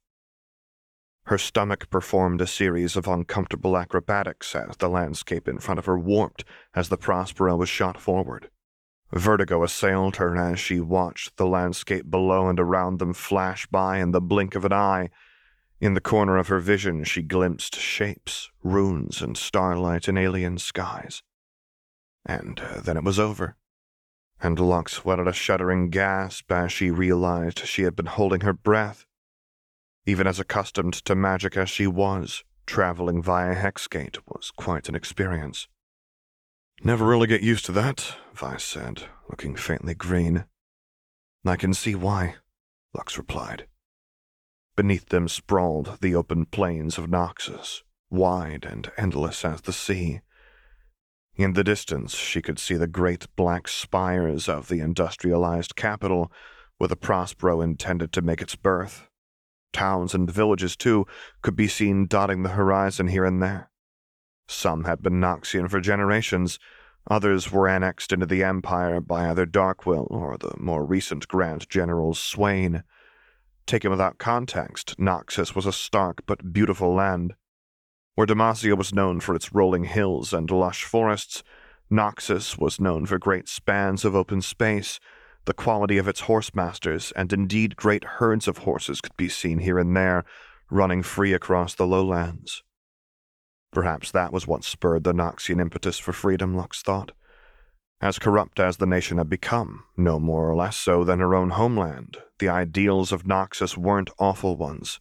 Her 1.27 1.39
stomach 1.39 1.89
performed 1.89 2.43
a 2.43 2.47
series 2.47 2.97
of 2.97 3.09
uncomfortable 3.09 3.79
acrobatics 3.79 4.55
as 4.55 4.77
the 4.77 4.91
landscape 4.91 5.49
in 5.49 5.59
front 5.59 5.79
of 5.79 5.87
her 5.87 5.99
warped 5.99 6.45
as 6.75 6.91
the 6.91 6.99
Prospero 6.99 7.57
was 7.57 7.71
shot 7.71 7.99
forward. 7.99 8.51
Vertigo 9.11 9.63
assailed 9.63 10.17
her 10.17 10.37
as 10.37 10.61
she 10.61 10.81
watched 10.81 11.37
the 11.37 11.47
landscape 11.47 12.11
below 12.11 12.49
and 12.49 12.61
around 12.61 12.99
them 12.99 13.15
flash 13.15 13.67
by 13.67 13.99
in 13.99 14.11
the 14.11 14.21
blink 14.21 14.55
of 14.55 14.65
an 14.65 14.73
eye. 14.73 15.09
In 15.81 15.95
the 15.95 16.01
corner 16.01 16.37
of 16.37 16.49
her 16.49 16.61
vision, 16.61 17.05
she 17.05 17.23
glimpsed 17.23 17.77
shapes, 17.77 18.51
runes, 18.63 19.23
and 19.23 19.37
starlight 19.37 20.09
in 20.09 20.19
alien 20.19 20.59
skies. 20.59 21.23
And 22.27 22.61
uh, 22.61 22.81
then 22.81 22.97
it 22.97 23.05
was 23.05 23.19
over. 23.19 23.57
And 24.41 24.59
Lux 24.59 25.01
uttered 25.07 25.29
a 25.29 25.33
shuddering 25.33 25.91
gasp 25.91 26.51
as 26.53 26.73
she 26.73 26.91
realized 26.91 27.61
she 27.61 27.83
had 27.83 27.97
been 27.97 28.07
holding 28.07 28.43
her 28.43 28.53
breath. 28.53 29.07
Even 30.07 30.27
as 30.27 30.39
accustomed 30.39 30.95
to 30.95 31.15
magic 31.15 31.57
as 31.57 31.71
she 31.71 31.87
was, 31.87 32.45
traveling 32.67 33.23
via 33.23 33.55
Hexgate 33.55 34.19
was 34.27 34.51
quite 34.51 34.89
an 34.89 34.95
experience. 34.95 35.69
Never 36.83 37.07
really 37.07 37.27
get 37.27 37.43
used 37.43 37.65
to 37.67 37.73
that, 37.73 38.17
Vi 38.35 38.57
said, 38.59 39.05
looking 39.31 39.57
faintly 39.57 39.95
green. 39.95 40.45
I 41.47 41.57
can 41.57 41.73
see 41.73 41.95
why, 41.95 42.37
Lux 42.95 43.17
replied. 43.17 43.67
Beneath 44.77 45.09
them 45.11 45.29
sprawled 45.29 45.99
the 46.01 46.15
open 46.15 46.47
plains 46.47 46.99
of 46.99 47.09
Noxus, 47.09 47.83
wide 48.11 48.67
and 48.69 48.91
endless 48.97 49.45
as 49.45 49.63
the 49.63 49.73
sea. 49.73 50.21
In 51.37 51.55
the 51.55 51.65
distance, 51.65 52.15
she 52.15 52.41
could 52.41 52.61
see 52.61 52.77
the 52.77 52.87
great 52.87 53.27
black 53.35 53.67
spires 53.67 54.49
of 54.49 54.69
the 54.69 54.79
industrialized 54.79 55.75
capital 55.75 56.31
where 56.79 56.89
the 56.89 56.97
Prospero 56.97 57.61
intended 57.61 58.13
to 58.13 58.23
make 58.23 58.41
its 58.41 58.55
berth. 58.55 59.09
Towns 59.73 60.15
and 60.15 60.31
villages, 60.31 60.77
too, 60.77 61.07
could 61.43 61.57
be 61.57 61.67
seen 61.67 62.07
dotting 62.07 62.45
the 62.45 62.51
horizon 62.51 63.09
here 63.09 63.25
and 63.25 63.43
there. 63.43 63.71
Some 64.47 64.85
had 64.85 65.03
been 65.03 65.21
Noxian 65.21 65.69
for 65.69 65.81
generations, 65.81 66.61
others 67.11 67.51
were 67.51 67.69
annexed 67.69 68.13
into 68.13 68.27
the 68.27 68.45
Empire 68.45 69.01
by 69.01 69.29
either 69.29 69.47
Darkwill 69.47 70.07
or 70.11 70.39
the 70.39 70.55
more 70.59 70.85
recent 70.85 71.27
Grand 71.27 71.69
General's 71.69 72.21
Swain. 72.21 72.85
Taken 73.67 73.91
without 73.91 74.19
context, 74.19 74.97
Noxus 74.99 75.57
was 75.57 75.67
a 75.67 75.73
stark 75.73 76.23
but 76.27 76.53
beautiful 76.53 76.95
land. 76.95 77.35
Where 78.15 78.27
Demacia 78.27 78.77
was 78.77 78.95
known 78.95 79.19
for 79.19 79.35
its 79.35 79.53
rolling 79.53 79.85
hills 79.85 80.33
and 80.33 80.49
lush 80.51 80.85
forests, 80.85 81.43
Noxus 81.91 82.57
was 82.57 82.81
known 82.81 83.07
for 83.07 83.19
great 83.19 83.49
spans 83.49 84.05
of 84.05 84.15
open 84.15 84.41
space. 84.41 85.01
The 85.47 85.55
quality 85.55 85.99
of 85.99 86.07
its 86.07 86.21
horse 86.21 86.55
masters, 86.55 87.13
and 87.17 87.33
indeed 87.33 87.77
great 87.77 88.05
herds 88.05 88.47
of 88.47 88.59
horses, 88.59 89.01
could 89.01 89.17
be 89.17 89.29
seen 89.29 89.59
here 89.59 89.79
and 89.79 89.97
there, 89.97 90.25
running 90.71 91.03
free 91.03 91.33
across 91.33 91.75
the 91.75 91.87
lowlands. 91.87 92.63
Perhaps 93.73 94.13
that 94.13 94.33
was 94.33 94.47
what 94.47 94.63
spurred 94.63 95.03
the 95.03 95.13
Noxian 95.13 95.61
impetus 95.61 95.99
for 95.99 96.13
freedom, 96.13 96.55
Lux 96.57 96.83
thought. 96.83 97.11
As 98.01 98.21
corrupt 98.21 98.61
as 98.61 98.77
the 98.77 98.87
nation 98.87 99.19
had 99.19 99.29
become, 99.29 99.85
no 99.97 100.21
more 100.21 100.49
or 100.49 100.55
less 100.55 100.77
so 100.77 101.03
than 101.03 101.19
her 101.19 101.35
own 101.35 101.51
homeland, 101.51 102.19
the 102.39 102.49
ideals 102.49 103.11
of 103.11 103.25
Noxus 103.25 103.77
weren't 103.77 104.11
awful 104.19 104.57
ones. 104.57 105.01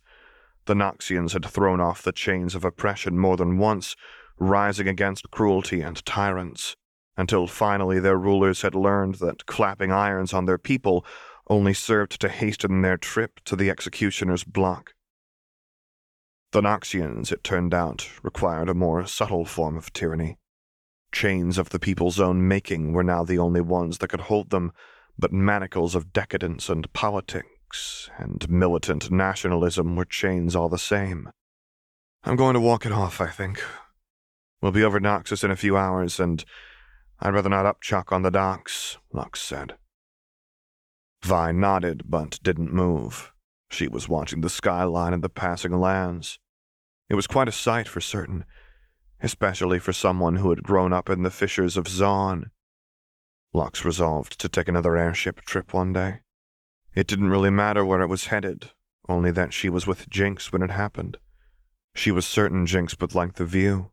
The 0.65 0.75
Noxians 0.75 1.34
had 1.34 1.46
thrown 1.46 1.82
off 1.82 2.03
the 2.03 2.13
chains 2.13 2.55
of 2.55 2.63
oppression 2.63 3.17
more 3.17 3.36
than 3.36 3.58
once, 3.58 3.98
rising 4.39 4.88
against 4.88 5.29
cruelty 5.29 5.82
and 5.82 6.03
tyrants, 6.05 6.77
until 7.17 7.48
finally 7.48 8.00
their 8.00 8.17
rulers 8.17 8.62
had 8.62 8.74
learned 8.74 9.15
that 9.15 9.46
clapping 9.46 9.91
irons 9.91 10.34
on 10.34 10.46
their 10.46 10.58
people 10.58 11.05
only 11.50 11.74
served 11.74 12.20
to 12.22 12.29
hasten 12.29 12.82
their 12.82 12.98
trip 12.98 13.41
to 13.43 13.58
the 13.58 13.70
executioner's 13.70 14.46
block. 14.46 14.93
The 16.51 16.62
Noxians, 16.62 17.32
it 17.32 17.43
turned 17.43 17.74
out, 17.74 18.10
required 18.22 18.70
a 18.70 18.74
more 18.74 19.05
subtle 19.05 19.43
form 19.43 19.75
of 19.75 19.91
tyranny. 19.91 20.38
Chains 21.12 21.58
of 21.58 21.70
the 21.70 21.79
people's 21.79 22.22
own 22.22 22.48
making 22.48 22.93
were 22.93 23.03
now 23.03 23.24
the 23.24 23.38
only 23.38 23.62
ones 23.62 23.98
that 23.98 24.10
could 24.10 24.22
hold 24.22 24.50
them, 24.50 24.72
but 25.20 25.34
manacles 25.34 25.93
of 25.93 26.13
decadence 26.13 26.70
and 26.70 26.91
politics 26.93 27.50
and 28.18 28.50
militant 28.50 29.12
nationalism 29.12 29.96
were 29.96 30.06
chains 30.06 30.56
all 30.56 30.70
the 30.70 30.77
same. 30.77 31.30
I'm 32.24 32.36
going 32.36 32.53
to 32.53 32.60
walk 32.60 32.86
it 32.86 32.92
off, 32.92 33.20
I 33.20 33.27
think. 33.27 33.62
We'll 34.62 34.72
be 34.72 34.84
over 34.84 35.00
Noxus 35.00 35.44
in 35.44 35.51
a 35.51 35.58
few 35.58 35.75
hours, 35.75 36.20
and 36.20 36.44
I'd 37.20 37.34
rather 37.34 37.50
not 37.50 37.65
upchuck 37.65 38.12
on 38.12 38.22
the 38.22 38.32
docks, 38.32 38.98
Lux 39.12 39.42
said. 39.42 39.75
Vi 41.24 41.51
nodded, 41.51 42.03
but 42.06 42.39
didn't 42.44 42.74
move. 42.74 43.32
She 43.70 43.88
was 43.88 44.10
watching 44.10 44.42
the 44.42 44.50
skyline 44.50 45.13
and 45.13 45.24
the 45.24 45.30
passing 45.30 45.80
lands. 45.80 46.39
It 47.10 47.15
was 47.15 47.27
quite 47.27 47.48
a 47.48 47.51
sight 47.51 47.88
for 47.88 48.01
certain, 48.01 48.46
especially 49.22 49.80
for 49.80 49.94
someone 49.94 50.38
who 50.38 50.50
had 50.50 50.63
grown 50.63 50.94
up 50.94 51.10
in 51.10 51.24
the 51.24 51.32
fissures 51.32 51.77
of 51.77 51.86
Zaun. 51.86 52.46
Lux 53.53 53.86
resolved 53.86 54.39
to 54.39 54.50
take 54.50 54.68
another 54.68 54.98
airship 54.98 55.42
trip 55.42 55.74
one 55.74 55.94
day. 55.94 56.23
It 56.96 57.08
didn't 57.08 57.30
really 57.30 57.50
matter 57.50 57.84
where 57.84 58.02
it 58.02 58.08
was 58.08 58.28
headed, 58.28 58.72
only 59.10 59.32
that 59.32 59.54
she 59.54 59.70
was 59.70 59.88
with 59.88 60.10
Jinx 60.10 60.52
when 60.52 60.62
it 60.62 60.70
happened. 60.70 61.18
She 61.96 62.12
was 62.12 62.26
certain 62.26 62.66
Jinx 62.66 62.96
would 63.00 63.16
like 63.16 63.34
the 63.36 63.46
view. 63.46 63.92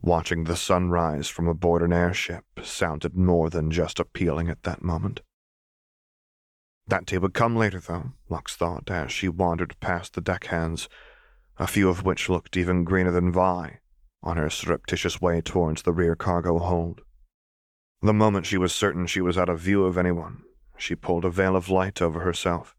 Watching 0.00 0.44
the 0.44 0.56
sunrise 0.56 1.28
from 1.28 1.46
aboard 1.46 1.82
an 1.82 1.92
airship 1.92 2.44
sounded 2.62 3.16
more 3.16 3.50
than 3.50 3.70
just 3.70 4.00
appealing 4.00 4.48
at 4.48 4.64
that 4.64 4.82
moment. 4.82 5.20
That 6.88 7.06
day 7.06 7.18
would 7.18 7.34
come 7.34 7.56
later, 7.56 7.78
though, 7.78 8.12
Lux 8.28 8.56
thought 8.56 8.90
as 8.90 9.12
she 9.12 9.28
wandered 9.28 9.78
past 9.78 10.14
the 10.14 10.20
deckhands 10.20 10.88
a 11.58 11.66
few 11.66 11.88
of 11.88 12.04
which 12.04 12.28
looked 12.28 12.56
even 12.56 12.84
greener 12.84 13.10
than 13.10 13.30
Vi, 13.30 13.78
on 14.22 14.36
her 14.36 14.50
surreptitious 14.50 15.20
way 15.20 15.40
towards 15.40 15.82
the 15.82 15.92
rear 15.92 16.16
cargo 16.16 16.58
hold. 16.58 17.02
The 18.00 18.12
moment 18.12 18.46
she 18.46 18.58
was 18.58 18.74
certain 18.74 19.06
she 19.06 19.20
was 19.20 19.38
out 19.38 19.48
of 19.48 19.60
view 19.60 19.84
of 19.84 19.96
anyone, 19.96 20.42
she 20.76 20.94
pulled 20.94 21.24
a 21.24 21.30
veil 21.30 21.56
of 21.56 21.68
light 21.68 22.02
over 22.02 22.20
herself. 22.20 22.74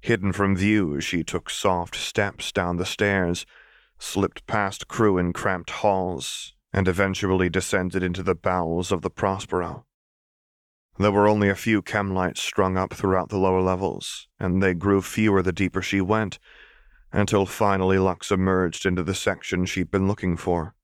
Hidden 0.00 0.32
from 0.32 0.56
view, 0.56 1.00
she 1.00 1.24
took 1.24 1.48
soft 1.48 1.96
steps 1.96 2.52
down 2.52 2.76
the 2.76 2.84
stairs, 2.84 3.46
slipped 3.98 4.46
past 4.46 4.88
crew 4.88 5.16
in 5.16 5.32
cramped 5.32 5.70
halls, 5.70 6.54
and 6.72 6.88
eventually 6.88 7.48
descended 7.48 8.02
into 8.02 8.22
the 8.22 8.34
bowels 8.34 8.92
of 8.92 9.02
the 9.02 9.10
Prospero. 9.10 9.86
There 10.98 11.12
were 11.12 11.26
only 11.26 11.48
a 11.48 11.54
few 11.54 11.82
chem 11.82 12.14
lights 12.14 12.42
strung 12.42 12.76
up 12.76 12.92
throughout 12.92 13.28
the 13.28 13.38
lower 13.38 13.60
levels, 13.60 14.28
and 14.38 14.62
they 14.62 14.74
grew 14.74 15.02
fewer 15.02 15.42
the 15.42 15.52
deeper 15.52 15.82
she 15.82 16.00
went, 16.00 16.38
until 17.12 17.46
finally 17.46 17.98
Lux 17.98 18.30
emerged 18.30 18.84
into 18.84 19.02
the 19.02 19.14
section 19.14 19.64
she'd 19.64 19.90
been 19.90 20.06
looking 20.06 20.36
for. 20.36 20.74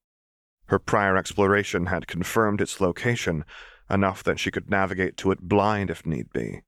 Her 0.66 0.78
prior 0.78 1.16
exploration 1.16 1.86
had 1.86 2.06
confirmed 2.06 2.60
its 2.60 2.80
location, 2.80 3.44
enough 3.90 4.23
that 4.25 4.38
she 4.38 4.50
could 4.50 4.70
navigate 4.70 5.16
to 5.18 5.30
it 5.30 5.40
blind 5.40 5.90
if 5.90 6.06
need 6.06 6.32
be. 6.32 6.62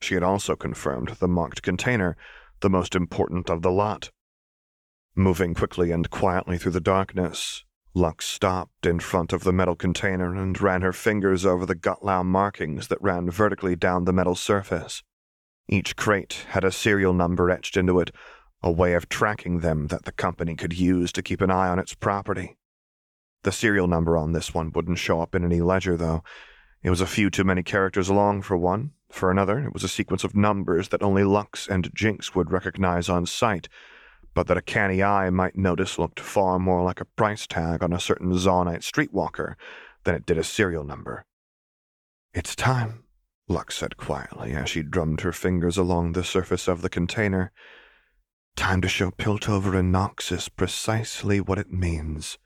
She 0.00 0.14
had 0.14 0.22
also 0.22 0.56
confirmed 0.56 1.16
the 1.20 1.28
marked 1.28 1.62
container, 1.62 2.16
the 2.60 2.70
most 2.70 2.94
important 2.94 3.48
of 3.48 3.62
the 3.62 3.70
lot. 3.70 4.10
Moving 5.14 5.54
quickly 5.54 5.92
and 5.92 6.10
quietly 6.10 6.58
through 6.58 6.72
the 6.72 6.80
darkness, 6.80 7.64
Lux 7.94 8.26
stopped 8.26 8.86
in 8.86 8.98
front 8.98 9.32
of 9.32 9.44
the 9.44 9.52
metal 9.52 9.76
container 9.76 10.34
and 10.34 10.60
ran 10.60 10.82
her 10.82 10.92
fingers 10.92 11.46
over 11.46 11.64
the 11.64 11.76
Gutlow 11.76 12.24
markings 12.24 12.88
that 12.88 13.00
ran 13.00 13.30
vertically 13.30 13.76
down 13.76 14.04
the 14.04 14.12
metal 14.12 14.34
surface. 14.34 15.04
Each 15.68 15.94
crate 15.94 16.44
had 16.48 16.64
a 16.64 16.72
serial 16.72 17.12
number 17.12 17.50
etched 17.50 17.76
into 17.76 18.00
it, 18.00 18.10
a 18.62 18.72
way 18.72 18.94
of 18.94 19.08
tracking 19.08 19.60
them 19.60 19.86
that 19.86 20.04
the 20.04 20.12
company 20.12 20.56
could 20.56 20.72
use 20.72 21.12
to 21.12 21.22
keep 21.22 21.40
an 21.40 21.50
eye 21.50 21.68
on 21.68 21.78
its 21.78 21.94
property. 21.94 22.56
The 23.44 23.52
serial 23.52 23.86
number 23.86 24.16
on 24.16 24.32
this 24.32 24.52
one 24.52 24.72
wouldn't 24.72 24.98
show 24.98 25.20
up 25.20 25.34
in 25.34 25.44
any 25.44 25.60
ledger, 25.60 25.96
though. 25.96 26.24
It 26.84 26.90
was 26.90 27.00
a 27.00 27.06
few 27.06 27.30
too 27.30 27.44
many 27.44 27.62
characters 27.62 28.10
long, 28.10 28.42
for 28.42 28.58
one. 28.58 28.92
For 29.10 29.30
another, 29.30 29.58
it 29.58 29.72
was 29.72 29.84
a 29.84 29.88
sequence 29.88 30.22
of 30.22 30.36
numbers 30.36 30.88
that 30.90 31.02
only 31.02 31.24
Lux 31.24 31.66
and 31.66 31.90
Jinx 31.94 32.34
would 32.34 32.52
recognize 32.52 33.08
on 33.08 33.24
sight, 33.24 33.70
but 34.34 34.48
that 34.48 34.58
a 34.58 34.62
canny 34.62 35.02
eye 35.02 35.30
might 35.30 35.56
notice 35.56 35.98
looked 35.98 36.20
far 36.20 36.58
more 36.58 36.82
like 36.82 37.00
a 37.00 37.06
price 37.06 37.46
tag 37.46 37.82
on 37.82 37.94
a 37.94 37.98
certain 37.98 38.32
Zaunite 38.34 38.82
streetwalker 38.82 39.54
than 40.04 40.14
it 40.14 40.26
did 40.26 40.36
a 40.36 40.44
serial 40.44 40.84
number. 40.84 41.24
It's 42.34 42.54
time, 42.54 43.04
Lux 43.48 43.76
said 43.76 43.96
quietly 43.96 44.52
as 44.52 44.68
she 44.68 44.82
drummed 44.82 45.22
her 45.22 45.32
fingers 45.32 45.78
along 45.78 46.12
the 46.12 46.22
surface 46.22 46.68
of 46.68 46.82
the 46.82 46.90
container. 46.90 47.50
Time 48.56 48.82
to 48.82 48.88
show 48.88 49.10
Piltover 49.10 49.74
and 49.74 49.94
Noxus 49.94 50.50
precisely 50.54 51.40
what 51.40 51.58
it 51.58 51.72
means 51.72 52.36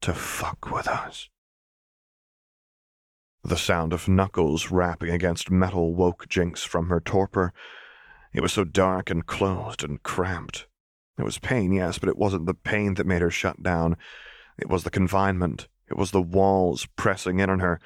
to 0.00 0.14
fuck 0.14 0.70
with 0.70 0.86
us. 0.86 1.28
The 3.42 3.56
sound 3.56 3.92
of 3.92 4.06
knuckles 4.06 4.70
rapping 4.70 5.10
against 5.10 5.50
metal 5.50 5.94
woke 5.94 6.28
Jinx 6.28 6.62
from 6.62 6.88
her 6.88 7.00
torpor. 7.00 7.52
It 8.34 8.42
was 8.42 8.52
so 8.52 8.64
dark 8.64 9.10
and 9.10 9.26
closed 9.26 9.82
and 9.82 10.02
cramped. 10.02 10.66
It 11.18 11.24
was 11.24 11.38
pain, 11.38 11.72
yes, 11.72 11.98
but 11.98 12.08
it 12.08 12.18
wasn't 12.18 12.46
the 12.46 12.54
pain 12.54 12.94
that 12.94 13.06
made 13.06 13.22
her 13.22 13.30
shut 13.30 13.62
down. 13.62 13.96
It 14.58 14.68
was 14.68 14.84
the 14.84 14.90
confinement. 14.90 15.68
It 15.88 15.96
was 15.96 16.10
the 16.10 16.22
walls 16.22 16.86
pressing 16.96 17.40
in 17.40 17.50
on 17.50 17.60
her. 17.60 17.80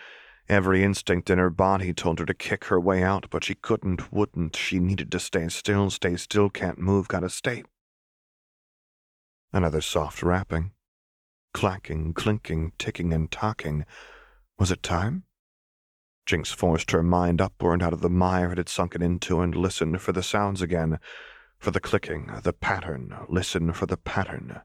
Every 0.49 0.85
instinct 0.85 1.31
in 1.31 1.39
her 1.39 1.51
body 1.51 1.95
told 1.95 2.19
her 2.19 2.27
to 2.27 2.35
kick 2.35 2.65
her 2.67 2.79
way 2.79 3.03
out, 3.03 3.29
but 3.31 3.45
she 3.45 3.55
couldn't, 3.55 4.13
wouldn't. 4.13 4.57
She 4.57 4.79
needed 4.79 5.11
to 5.13 5.19
stay 5.19 5.49
still. 5.49 5.89
Stay 5.89 6.17
still, 6.17 6.51
can't 6.51 6.79
move, 6.79 7.09
gotta 7.09 7.31
stay. 7.31 7.63
Another 9.53 9.81
soft 9.81 10.23
rapping. 10.23 10.73
Clacking, 11.55 12.13
clinking, 12.13 12.73
ticking, 12.77 13.13
and 13.13 13.31
talking. 13.31 13.87
Was 14.59 14.71
it 14.71 14.83
time? 14.83 15.23
Jinx 16.27 16.53
forced 16.53 16.91
her 16.91 17.03
mind 17.03 17.41
upward 17.41 17.83
out 17.83 17.93
of 17.93 18.01
the 18.01 18.09
mire 18.09 18.53
it 18.53 18.59
had 18.59 18.69
sunken 18.69 19.03
into 19.03 19.41
and 19.41 19.55
listened 19.55 20.01
for 20.01 20.13
the 20.13 20.23
sounds 20.23 20.63
again. 20.63 20.99
for 21.59 21.71
the 21.71 21.81
clicking, 21.81 22.31
the 22.43 22.53
pattern, 22.53 23.15
listen 23.29 23.73
for 23.73 23.87
the 23.87 23.97
pattern. 23.97 24.61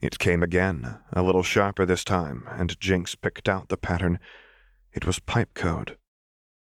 It 0.00 0.18
came 0.18 0.42
again, 0.42 0.98
a 1.12 1.22
little 1.22 1.42
sharper 1.42 1.86
this 1.86 2.04
time, 2.04 2.44
and 2.50 2.78
Jinx 2.80 3.14
picked 3.14 3.48
out 3.48 3.68
the 3.68 3.76
pattern. 3.76 4.18
It 4.92 5.06
was 5.06 5.20
pipe 5.20 5.54
code. 5.54 5.96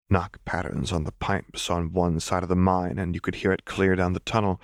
Knock 0.09 0.39
patterns 0.45 0.91
on 0.91 1.05
the 1.05 1.11
pipes 1.13 1.69
on 1.69 1.91
one 1.91 2.19
side 2.19 2.43
of 2.43 2.49
the 2.49 2.55
mine, 2.55 2.99
and 2.99 3.15
you 3.15 3.21
could 3.21 3.35
hear 3.35 3.51
it 3.51 3.65
clear 3.65 3.95
down 3.95 4.13
the 4.13 4.19
tunnel. 4.19 4.61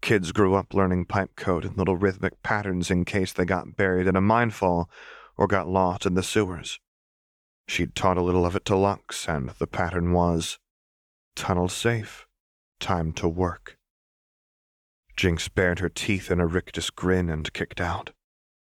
Kids 0.00 0.32
grew 0.32 0.54
up 0.54 0.72
learning 0.72 1.06
pipe 1.06 1.34
code 1.36 1.64
and 1.64 1.76
little 1.76 1.96
rhythmic 1.96 2.42
patterns 2.42 2.90
in 2.90 3.04
case 3.04 3.32
they 3.32 3.44
got 3.44 3.76
buried 3.76 4.06
in 4.06 4.16
a 4.16 4.20
minefall 4.20 4.88
or 5.36 5.46
got 5.46 5.68
lost 5.68 6.06
in 6.06 6.14
the 6.14 6.22
sewers. 6.22 6.78
She'd 7.66 7.94
taught 7.94 8.18
a 8.18 8.22
little 8.22 8.44
of 8.44 8.56
it 8.56 8.64
to 8.66 8.76
Lux, 8.76 9.28
and 9.28 9.50
the 9.58 9.66
pattern 9.66 10.12
was 10.12 10.58
Tunnel 11.34 11.68
safe. 11.68 12.26
Time 12.80 13.12
to 13.12 13.28
work. 13.28 13.78
Jinx 15.16 15.48
bared 15.48 15.78
her 15.78 15.88
teeth 15.88 16.30
in 16.30 16.40
a 16.40 16.46
rictus 16.46 16.90
grin 16.90 17.30
and 17.30 17.52
kicked 17.52 17.80
out, 17.80 18.10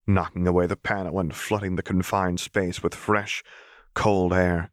knocking 0.06 0.46
away 0.46 0.66
the 0.66 0.76
panel 0.76 1.18
and 1.18 1.34
flooding 1.34 1.76
the 1.76 1.82
confined 1.82 2.38
space 2.38 2.82
with 2.82 2.94
fresh, 2.94 3.42
cold 3.94 4.32
air. 4.32 4.70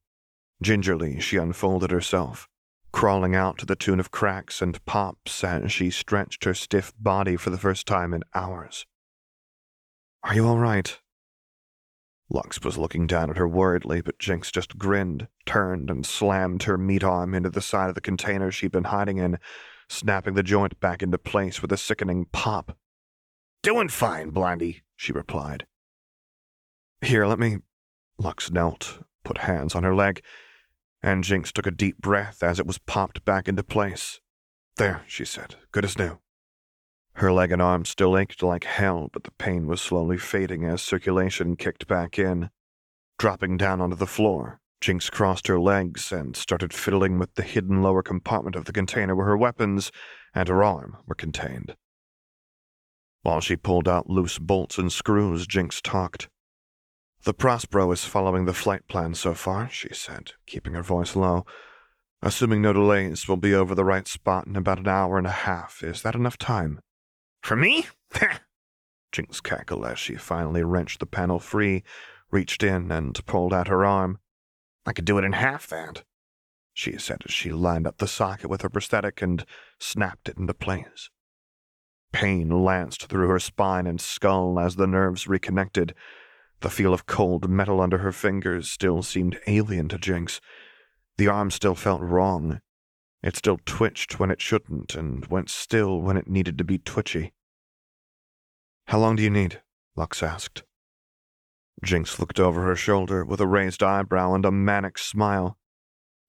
Gingerly, 0.62 1.20
she 1.20 1.38
unfolded 1.38 1.90
herself, 1.90 2.48
crawling 2.92 3.36
out 3.36 3.58
to 3.58 3.66
the 3.66 3.76
tune 3.76 4.00
of 4.00 4.12
cracks 4.12 4.62
and 4.62 4.84
pops 4.86 5.44
as 5.44 5.72
she 5.72 5.90
stretched 5.90 6.44
her 6.44 6.54
stiff 6.54 6.94
body 7.00 7.36
for 7.36 7.50
the 7.50 7.58
first 7.58 7.88
time 7.88 8.14
in 8.14 8.24
hours. 8.36 8.86
Are 10.24 10.36
you 10.36 10.48
all 10.48 10.60
right? 10.60 11.00
Lux 12.34 12.62
was 12.62 12.78
looking 12.78 13.08
down 13.08 13.30
at 13.30 13.38
her 13.38 13.48
worriedly, 13.48 14.02
but 14.02 14.18
Jinx 14.18 14.52
just 14.52 14.78
grinned, 14.78 15.28
turned, 15.46 15.90
and 15.90 16.06
slammed 16.06 16.64
her 16.64 16.78
meat 16.78 17.04
arm 17.04 17.34
into 17.34 17.50
the 17.50 17.62
side 17.62 17.90
of 17.90 17.96
the 17.96 18.02
container 18.02 18.52
she'd 18.52 18.72
been 18.72 18.86
hiding 18.86 19.18
in, 19.18 19.38
snapping 19.90 20.36
the 20.36 20.44
joint 20.44 20.80
back 20.80 21.04
into 21.04 21.18
place 21.18 21.62
with 21.62 21.74
a 21.74 21.78
sickening 21.78 22.26
pop. 22.32 22.78
Doing 23.62 23.90
fine, 23.90 24.30
Blondie, 24.30 24.84
she 24.96 25.12
replied. 25.12 25.66
Here, 27.02 27.26
let 27.26 27.38
me. 27.38 27.58
Lux 28.18 28.50
knelt, 28.50 29.00
put 29.26 29.40
hands 29.40 29.76
on 29.76 29.84
her 29.84 29.94
leg, 29.94 30.24
and 31.04 31.24
Jinx 31.24 31.52
took 31.52 31.68
a 31.68 31.72
deep 31.72 31.98
breath 31.98 32.44
as 32.44 32.60
it 32.60 32.68
was 32.68 32.78
popped 32.78 33.26
back 33.26 33.50
into 33.50 33.64
place. 33.64 34.22
There, 34.78 35.04
she 35.06 35.26
said, 35.26 35.56
good 35.72 35.84
as 35.84 35.98
new. 35.98 36.20
Her 37.16 37.32
leg 37.32 37.52
and 37.52 37.62
arm 37.62 37.86
still 37.86 38.18
ached 38.18 38.42
like 38.42 38.64
hell, 38.64 39.10
but 39.14 39.24
the 39.24 39.32
pain 39.32 39.68
was 39.68 39.82
slowly 39.82 40.18
fading 40.18 40.66
as 40.66 40.82
circulation 40.82 41.56
kicked 41.56 41.88
back 41.88 42.18
in. 42.18 42.50
Dropping 43.20 43.58
down 43.58 43.82
onto 43.82 43.96
the 43.96 44.08
floor, 44.08 44.60
Jinx 44.80 45.12
crossed 45.12 45.46
her 45.46 45.60
legs 45.60 46.12
and 46.12 46.36
started 46.36 46.74
fiddling 46.74 47.20
with 47.20 47.36
the 47.36 47.44
hidden 47.44 47.84
lower 47.84 48.02
compartment 48.02 48.56
of 48.56 48.66
the 48.66 48.74
container 48.74 49.16
where 49.16 49.28
her 49.28 49.38
weapons 49.38 49.92
and 50.34 50.48
her 50.48 50.64
arm 50.64 50.98
were 51.06 51.14
contained. 51.14 51.76
While 53.22 53.42
she 53.42 53.56
pulled 53.56 53.88
out 53.88 54.10
loose 54.10 54.40
bolts 54.40 54.80
and 54.80 54.92
screws, 54.92 55.46
Jinx 55.46 55.82
talked. 55.82 56.28
The 57.24 57.36
Prospero 57.36 57.92
is 57.92 58.04
following 58.04 58.46
the 58.46 58.54
flight 58.54 58.88
plan 58.88 59.14
so 59.14 59.36
far, 59.36 59.70
she 59.70 59.94
said, 59.94 60.32
keeping 60.48 60.74
her 60.74 60.82
voice 60.82 61.16
low. 61.16 61.46
Assuming 62.24 62.64
no 62.64 62.74
delays, 62.74 63.28
we'll 63.28 63.38
be 63.38 63.54
over 63.54 63.76
the 63.76 63.86
right 63.86 64.08
spot 64.08 64.48
in 64.48 64.56
about 64.56 64.80
an 64.80 64.88
hour 64.88 65.20
and 65.20 65.28
a 65.28 65.32
half. 65.32 65.84
Is 65.84 66.02
that 66.02 66.16
enough 66.16 66.40
time? 66.40 66.80
For 67.42 67.56
me? 67.56 67.88
Jinx 69.12 69.42
cackled 69.42 69.86
as 69.86 70.00
she 70.00 70.16
finally 70.16 70.64
wrenched 70.64 71.00
the 71.00 71.06
panel 71.06 71.40
free, 71.40 71.84
reached 72.30 72.64
in, 72.64 72.92
and 72.92 73.26
pulled 73.26 73.54
out 73.54 73.68
her 73.68 73.84
arm. 73.86 74.20
I 74.86 74.94
could 74.94 75.06
do 75.06 75.18
it 75.18 75.26
in 75.26 75.34
half 75.34 75.68
that, 75.68 76.04
she 76.74 76.98
said 76.98 77.24
as 77.26 77.34
she 77.34 77.52
lined 77.52 77.86
up 77.86 77.98
the 77.98 78.08
socket 78.08 78.50
with 78.50 78.62
her 78.62 78.70
prosthetic 78.70 79.22
and 79.22 79.46
snapped 79.80 80.30
it 80.30 80.38
into 80.38 80.54
place. 80.54 81.10
Pain 82.12 82.64
lanced 82.64 83.08
through 83.08 83.28
her 83.28 83.40
spine 83.40 83.88
and 83.88 84.00
skull 84.00 84.60
as 84.60 84.76
the 84.76 84.88
nerves 84.88 85.28
reconnected. 85.28 85.94
The 86.62 86.70
feel 86.70 86.94
of 86.94 87.06
cold 87.06 87.50
metal 87.50 87.82
under 87.82 88.00
her 88.00 88.12
fingers 88.12 88.70
still 88.70 89.02
seemed 89.02 89.40
alien 89.48 89.88
to 89.90 89.98
Jinx. 89.98 90.42
The 91.18 91.28
arm 91.28 91.52
still 91.52 91.76
felt 91.76 92.02
wrong, 92.02 92.62
it 93.24 93.36
still 93.36 93.60
twitched 93.66 94.20
when 94.20 94.32
it 94.32 94.42
shouldn't 94.42 94.96
and 94.96 95.26
went 95.28 95.50
still 95.50 96.02
when 96.02 96.18
it 96.18 96.28
needed 96.28 96.58
to 96.58 96.64
be 96.64 96.78
twitchy. 96.78 97.34
How 98.88 99.00
long 99.00 99.16
do 99.16 99.24
you 99.24 99.30
need? 99.30 99.62
Lux 99.96 100.24
asked. 100.24 100.64
Jinx 101.84 102.20
looked 102.20 102.40
over 102.40 102.62
her 102.64 102.76
shoulder 102.76 103.24
with 103.24 103.40
a 103.40 103.48
raised 103.48 103.82
eyebrow 103.82 104.34
and 104.34 104.46
a 104.46 104.52
manic 104.52 104.98
smile. 104.98 105.58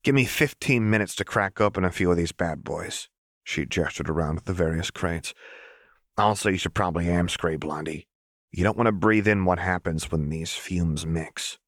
Give 0.05 0.15
me 0.15 0.25
fifteen 0.25 0.91
minutes 0.91 1.15
to 1.17 1.25
crack 1.25 1.61
open 1.61 1.85
a 1.85 1.93
few 1.93 2.11
of 2.11 2.17
these 2.17 2.33
bad 2.33 2.65
boys. 2.65 3.09
She 3.45 3.67
gestured 3.67 4.09
around 4.09 4.39
at 4.39 4.45
the 4.47 4.53
various 4.53 4.91
crates. 4.91 5.35
Also, 6.17 6.51
you 6.51 6.59
should 6.59 6.75
probably 6.75 7.07
amspray, 7.07 7.59
Blondie. 7.59 8.07
You 8.51 8.65
don't 8.65 8.77
want 8.77 8.87
to 8.87 8.93
breathe 8.93 9.27
in 9.27 9.45
what 9.45 9.59
happens 9.59 10.11
when 10.11 10.29
these 10.29 10.53
fumes 10.53 11.07
mix. 11.07 11.59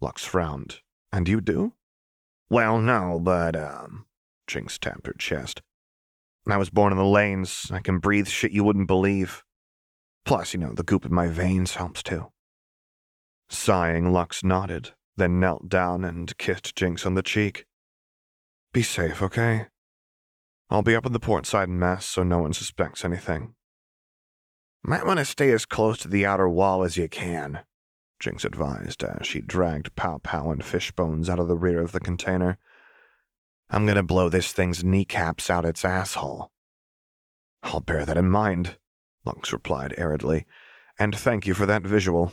Lux 0.00 0.24
frowned. 0.24 0.80
And 1.12 1.28
you 1.28 1.40
do? 1.40 1.72
Well, 2.50 2.78
no, 2.78 3.18
but, 3.18 3.56
um, 3.56 4.06
Jinx 4.46 4.78
tapped 4.78 5.06
her 5.06 5.14
chest. 5.14 5.62
I 6.48 6.56
was 6.56 6.70
born 6.70 6.92
in 6.92 6.98
the 6.98 7.04
lanes. 7.04 7.70
I 7.72 7.80
can 7.80 7.98
breathe 7.98 8.28
shit 8.28 8.52
you 8.52 8.62
wouldn't 8.62 8.86
believe. 8.86 9.42
Plus, 10.24 10.54
you 10.54 10.60
know, 10.60 10.72
the 10.72 10.82
goop 10.82 11.04
in 11.04 11.12
my 11.12 11.28
veins 11.28 11.74
helps 11.74 12.02
too. 12.02 12.32
Sighing, 13.48 14.12
Lux 14.12 14.44
nodded, 14.44 14.90
then 15.16 15.40
knelt 15.40 15.68
down 15.68 16.04
and 16.04 16.36
kissed 16.38 16.76
Jinx 16.76 17.04
on 17.04 17.14
the 17.14 17.22
cheek. 17.22 17.66
Be 18.72 18.82
safe, 18.82 19.22
okay? 19.22 19.66
I'll 20.68 20.82
be 20.82 20.96
up 20.96 21.06
in 21.06 21.12
the 21.12 21.20
port 21.20 21.46
side 21.46 21.68
in 21.68 21.78
mess 21.78 22.06
so 22.06 22.22
no 22.22 22.38
one 22.38 22.52
suspects 22.52 23.04
anything. 23.04 23.54
Might 24.82 25.06
want 25.06 25.18
to 25.18 25.24
stay 25.24 25.50
as 25.52 25.64
close 25.64 25.98
to 25.98 26.08
the 26.08 26.26
outer 26.26 26.48
wall 26.48 26.84
as 26.84 26.96
you 26.96 27.08
can, 27.08 27.60
Jinx 28.20 28.44
advised 28.44 29.02
as 29.02 29.26
she 29.26 29.40
dragged 29.40 29.94
Pow 29.96 30.18
Pow 30.18 30.50
and 30.50 30.64
Fishbones 30.64 31.28
out 31.28 31.38
of 31.38 31.48
the 31.48 31.56
rear 31.56 31.82
of 31.82 31.92
the 31.92 32.00
container. 32.00 32.58
I'm 33.68 33.84
going 33.84 33.96
to 33.96 34.02
blow 34.02 34.28
this 34.28 34.52
thing's 34.52 34.84
kneecaps 34.84 35.50
out 35.50 35.64
its 35.64 35.84
asshole. 35.84 36.50
I'll 37.62 37.80
bear 37.80 38.04
that 38.04 38.16
in 38.16 38.30
mind, 38.30 38.76
Lux 39.24 39.52
replied 39.52 39.94
aridly, 39.98 40.46
and 40.98 41.14
thank 41.14 41.46
you 41.46 41.54
for 41.54 41.66
that 41.66 41.82
visual. 41.82 42.32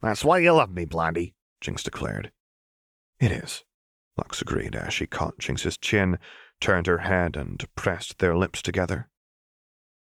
That's 0.00 0.24
why 0.24 0.38
you 0.38 0.52
love 0.52 0.70
me, 0.70 0.84
Blondie, 0.86 1.34
Jinx 1.60 1.82
declared. 1.82 2.32
It 3.20 3.30
is, 3.30 3.64
Lux 4.16 4.40
agreed 4.40 4.74
as 4.74 4.94
she 4.94 5.06
caught 5.06 5.38
Jinx's 5.38 5.76
chin, 5.76 6.18
turned 6.60 6.86
her 6.86 6.98
head, 6.98 7.36
and 7.36 7.62
pressed 7.74 8.18
their 8.18 8.36
lips 8.36 8.62
together. 8.62 9.08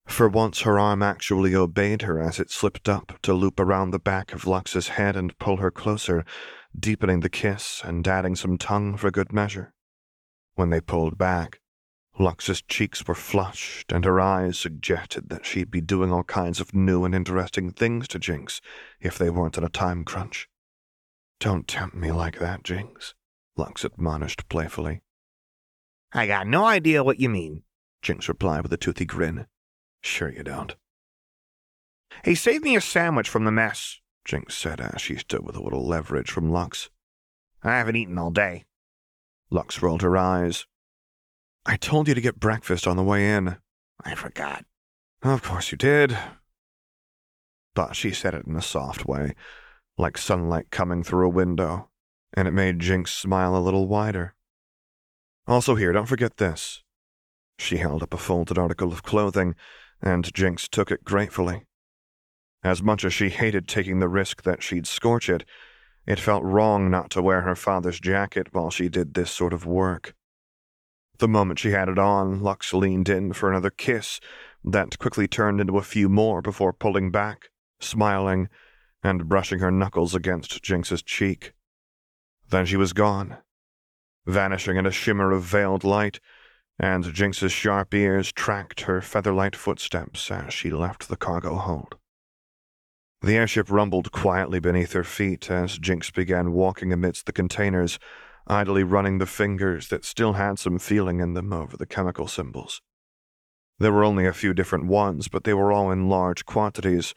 For 0.07 0.29
once, 0.29 0.63
her 0.63 0.79
arm 0.79 1.03
actually 1.03 1.55
obeyed 1.55 2.03
her 2.03 2.21
as 2.21 2.41
it 2.41 2.51
slipped 2.51 2.89
up 2.89 3.19
to 3.23 3.33
loop 3.33 3.61
around 3.61 3.91
the 3.91 3.99
back 3.99 4.33
of 4.33 4.47
Lux's 4.47 4.89
head 4.89 5.17
and 5.17 5.39
pull 5.39 5.59
her 5.59 5.71
closer, 5.71 6.25
deepening 6.79 7.21
the 7.21 7.31
kiss 7.31 7.81
and 7.85 8.07
adding 8.07 8.35
some 8.35 8.59
tongue 8.59 8.97
for 8.97 9.11
good 9.11 9.33
measure. 9.33 9.73
When 10.55 10.71
they 10.71 10.81
pulled 10.81 11.17
back, 11.17 11.61
Lux's 12.19 12.61
cheeks 12.63 13.07
were 13.07 13.15
flushed, 13.15 13.91
and 13.91 14.05
her 14.05 14.21
eyes 14.21 14.59
suggested 14.59 15.31
that 15.31 15.47
she'd 15.47 15.71
be 15.71 15.81
doing 15.81 16.13
all 16.13 16.25
kinds 16.25 16.61
of 16.61 16.75
new 16.75 17.05
and 17.05 17.15
interesting 17.15 17.71
things 17.71 18.07
to 18.09 18.19
Jinx 18.19 18.61
if 19.01 19.17
they 19.17 19.31
weren't 19.31 19.57
in 19.57 19.65
a 19.65 19.71
time 19.71 20.05
crunch. 20.05 20.49
Don't 21.41 21.67
tempt 21.67 21.97
me 21.97 22.13
like 22.13 22.39
that, 22.39 22.65
Jinx, 22.65 23.15
Lux 23.57 23.85
admonished 23.85 24.49
playfully. 24.49 25.01
I 26.13 26.27
got 26.27 26.47
no 26.47 26.67
idea 26.67 27.03
what 27.03 27.19
you 27.19 27.31
mean, 27.31 27.63
Jinx 28.03 28.29
replied 28.29 28.63
with 28.63 28.73
a 28.73 28.77
toothy 28.77 29.07
grin. 29.07 29.47
Sure 30.03 30.31
you 30.31 30.43
don't. 30.43 30.77
Hey, 32.25 32.35
save 32.35 32.63
me 32.63 32.77
a 32.77 32.81
sandwich 32.81 33.29
from 33.29 33.45
the 33.45 33.51
mess, 33.51 34.01
Jinx 34.27 34.55
said 34.55 34.81
as 34.81 35.01
she 35.01 35.17
stood 35.17 35.45
with 35.45 35.57
a 35.57 35.63
little 35.63 35.87
leverage 35.87 36.31
from 36.31 36.53
Lux. 36.53 36.91
I 37.63 37.79
haven't 37.79 37.97
eaten 37.97 38.19
all 38.19 38.31
day. 38.31 38.67
Lux 39.53 39.83
rolled 39.83 40.01
her 40.01 40.17
eyes. 40.17 40.67
I 41.67 41.77
told 41.77 42.09
you 42.09 42.15
to 42.15 42.21
get 42.21 42.41
breakfast 42.41 42.87
on 42.87 42.97
the 42.97 43.03
way 43.03 43.31
in. 43.31 43.59
I 44.03 44.15
forgot. 44.15 44.65
Of 45.23 45.43
course 45.43 45.71
you 45.71 45.79
did. 45.79 46.17
But 47.75 47.95
she 47.95 48.13
said 48.13 48.35
it 48.35 48.47
in 48.47 48.57
a 48.57 48.63
soft 48.63 49.07
way, 49.07 49.35
like 49.99 50.17
sunlight 50.17 50.71
coming 50.71 51.03
through 51.03 51.27
a 51.27 51.31
window, 51.31 51.91
and 52.33 52.49
it 52.49 52.53
made 52.53 52.81
Jinx 52.81 53.13
smile 53.13 53.55
a 53.55 53.61
little 53.61 53.87
wider. 53.87 54.35
Also, 55.47 55.75
here, 55.75 55.93
don't 55.93 56.07
forget 56.07 56.39
this. 56.39 56.83
She 57.59 57.77
held 57.77 58.03
up 58.03 58.15
a 58.15 58.19
folded 58.19 58.59
article 58.59 58.91
of 58.91 59.03
clothing, 59.03 59.55
and 60.01 60.33
Jinx 60.35 60.67
took 60.67 60.91
it 60.91 61.05
gratefully. 61.05 61.67
As 62.65 62.83
much 62.83 63.05
as 63.05 63.13
she 63.13 63.29
hated 63.29 63.69
taking 63.69 63.99
the 63.99 64.09
risk 64.09 64.43
that 64.43 64.63
she'd 64.63 64.87
scorch 64.87 65.29
it, 65.29 65.45
it 66.07 66.19
felt 66.19 66.43
wrong 66.43 66.91
not 66.91 67.11
to 67.11 67.23
wear 67.23 67.43
her 67.43 67.55
father's 67.55 68.01
jacket 68.01 68.49
while 68.53 68.71
she 68.71 68.89
did 68.89 69.15
this 69.15 69.31
sort 69.31 69.53
of 69.53 69.67
work. 69.67 70.15
The 71.19 71.29
moment 71.29 71.61
she 71.61 71.71
had 71.71 71.89
it 71.89 71.99
on, 71.99 72.43
Lux 72.43 72.73
leaned 72.75 73.09
in 73.09 73.33
for 73.33 73.51
another 73.51 73.71
kiss 73.71 74.19
that 74.65 74.99
quickly 74.99 75.29
turned 75.29 75.61
into 75.61 75.79
a 75.79 75.83
few 75.83 76.09
more 76.09 76.43
before 76.43 76.73
pulling 76.73 77.11
back, 77.11 77.51
smiling, 77.81 78.49
and 79.03 79.29
brushing 79.29 79.61
her 79.61 79.71
knuckles 79.71 80.15
against 80.15 80.63
Jinx's 80.63 81.03
cheek. 81.03 81.53
Then 82.51 82.67
she 82.67 82.77
was 82.77 82.93
gone, 82.93 83.39
vanishing 84.27 84.77
in 84.77 84.87
a 84.87 84.91
shimmer 84.91 85.33
of 85.33 85.43
veiled 85.43 85.85
light, 85.85 86.21
and 86.79 87.13
Jinx's 87.13 87.53
sharp 87.53 87.95
ears 87.95 88.33
tracked 88.33 88.83
her 88.83 89.01
featherlight 89.01 89.55
footsteps 89.55 90.31
as 90.31 90.53
she 90.53 90.71
left 90.71 91.09
the 91.09 91.17
cargo 91.17 91.57
hold. 91.57 91.97
The 93.23 93.37
airship 93.37 93.71
rumbled 93.71 94.11
quietly 94.11 94.59
beneath 94.59 94.95
her 94.95 95.05
feet 95.05 95.49
as 95.49 95.79
Jinx 95.79 96.11
began 96.11 96.53
walking 96.53 96.93
amidst 96.93 97.27
the 97.27 97.33
containers, 97.33 98.01
idly 98.49 98.83
running 98.83 99.19
the 99.19 99.27
fingers 99.27 99.89
that 99.89 100.05
still 100.05 100.33
had 100.33 100.59
some 100.59 100.81
feeling 100.81 101.21
in 101.21 101.35
them 101.35 101.53
over 101.53 101.77
the 101.77 101.87
chemical 101.87 102.27
symbols. 102.27 102.83
There 103.79 103.93
were 103.93 104.03
only 104.03 104.27
a 104.27 104.33
few 104.33 104.53
different 104.53 104.87
ones, 104.87 105.29
but 105.29 105.45
they 105.45 105.55
were 105.55 105.73
all 105.73 105.93
in 105.93 106.09
large 106.09 106.47
quantities, 106.47 107.15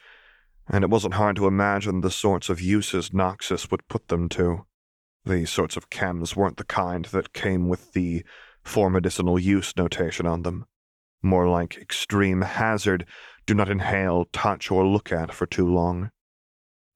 and 0.67 0.83
it 0.83 0.91
wasn't 0.91 1.15
hard 1.15 1.37
to 1.37 1.47
imagine 1.47 2.01
the 2.01 2.11
sorts 2.11 2.49
of 2.49 2.61
uses 2.61 3.09
Noxus 3.09 3.71
would 3.71 3.87
put 3.87 4.07
them 4.07 4.29
to. 4.29 4.67
These 5.25 5.49
sorts 5.49 5.75
of 5.75 5.89
chems 5.89 6.35
weren't 6.35 6.57
the 6.57 6.63
kind 6.65 7.05
that 7.05 7.33
came 7.33 7.67
with 7.67 7.93
the 7.93 8.23
for 8.63 8.91
medicinal 8.91 9.39
use 9.39 9.75
notation 9.75 10.27
on 10.27 10.43
them. 10.43 10.65
More 11.23 11.47
like 11.49 11.77
extreme 11.77 12.41
hazard, 12.41 13.07
do 13.45 13.53
not 13.53 13.69
inhale, 13.69 14.25
touch, 14.31 14.71
or 14.71 14.85
look 14.85 15.11
at 15.11 15.33
for 15.33 15.45
too 15.45 15.67
long. 15.67 16.11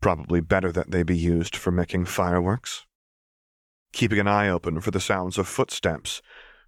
Probably 0.02 0.42
better 0.42 0.72
that 0.72 0.92
they 0.92 1.04
be 1.04 1.18
used 1.18 1.56
for 1.56 1.72
making 1.72 2.06
fireworks. 2.06 2.86
Keeping 3.92 4.20
an 4.20 4.28
eye 4.28 4.50
open 4.50 4.82
for 4.82 4.92
the 4.92 5.00
sounds 5.00 5.38
of 5.38 5.48
footsteps, 5.48 6.22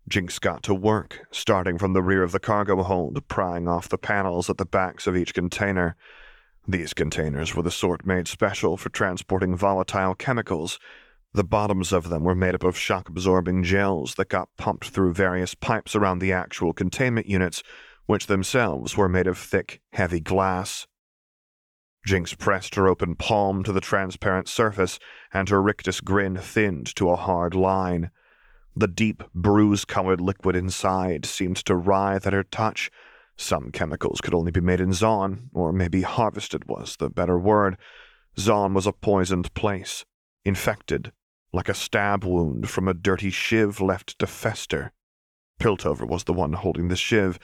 Jinx 0.07 0.39
got 0.39 0.63
to 0.63 0.73
work, 0.73 1.19
starting 1.31 1.77
from 1.77 1.93
the 1.93 2.01
rear 2.01 2.23
of 2.23 2.31
the 2.31 2.39
cargo 2.39 2.81
hold, 2.83 3.27
prying 3.27 3.67
off 3.67 3.89
the 3.89 3.97
panels 3.97 4.49
at 4.49 4.57
the 4.57 4.65
backs 4.65 5.07
of 5.07 5.15
each 5.15 5.33
container. 5.33 5.95
These 6.67 6.93
containers 6.93 7.55
were 7.55 7.63
the 7.63 7.71
sort 7.71 8.05
made 8.05 8.27
special 8.27 8.77
for 8.77 8.89
transporting 8.89 9.55
volatile 9.55 10.15
chemicals, 10.15 10.79
the 11.33 11.43
bottoms 11.45 11.93
of 11.93 12.09
them 12.09 12.23
were 12.23 12.35
made 12.35 12.55
up 12.55 12.63
of 12.63 12.77
shock 12.77 13.07
absorbing 13.07 13.63
gels 13.63 14.15
that 14.15 14.27
got 14.27 14.49
pumped 14.57 14.89
through 14.89 15.13
various 15.13 15.55
pipes 15.55 15.95
around 15.95 16.19
the 16.19 16.33
actual 16.33 16.73
containment 16.73 17.25
units, 17.25 17.63
which 18.11 18.27
themselves 18.27 18.97
were 18.97 19.07
made 19.07 19.25
of 19.25 19.37
thick, 19.37 19.79
heavy 19.93 20.19
glass. 20.19 20.85
Jinx 22.05 22.33
pressed 22.33 22.75
her 22.75 22.85
open 22.85 23.15
palm 23.15 23.63
to 23.63 23.71
the 23.71 23.79
transparent 23.79 24.49
surface, 24.49 24.99
and 25.33 25.47
her 25.47 25.61
rictus 25.61 26.01
grin 26.01 26.35
thinned 26.35 26.93
to 26.97 27.09
a 27.09 27.15
hard 27.15 27.55
line. 27.55 28.11
The 28.75 28.89
deep, 28.89 29.23
bruise 29.33 29.85
colored 29.85 30.19
liquid 30.19 30.57
inside 30.57 31.25
seemed 31.25 31.55
to 31.63 31.73
writhe 31.73 32.27
at 32.27 32.33
her 32.33 32.43
touch. 32.43 32.91
Some 33.37 33.71
chemicals 33.71 34.19
could 34.19 34.33
only 34.33 34.51
be 34.51 34.59
made 34.59 34.81
in 34.81 34.89
Zaun, 34.89 35.47
or 35.53 35.71
maybe 35.71 36.01
harvested 36.01 36.67
was 36.67 36.97
the 36.97 37.09
better 37.09 37.39
word. 37.39 37.77
Zaun 38.37 38.73
was 38.73 38.85
a 38.85 38.91
poisoned 38.91 39.53
place, 39.53 40.03
infected, 40.43 41.13
like 41.53 41.69
a 41.69 41.73
stab 41.73 42.25
wound 42.25 42.69
from 42.69 42.89
a 42.89 42.93
dirty 42.93 43.29
shiv 43.29 43.79
left 43.79 44.19
to 44.19 44.27
fester. 44.27 44.91
Piltover 45.61 46.05
was 46.05 46.25
the 46.25 46.33
one 46.33 46.51
holding 46.51 46.89
the 46.89 46.97
shiv. 46.97 47.39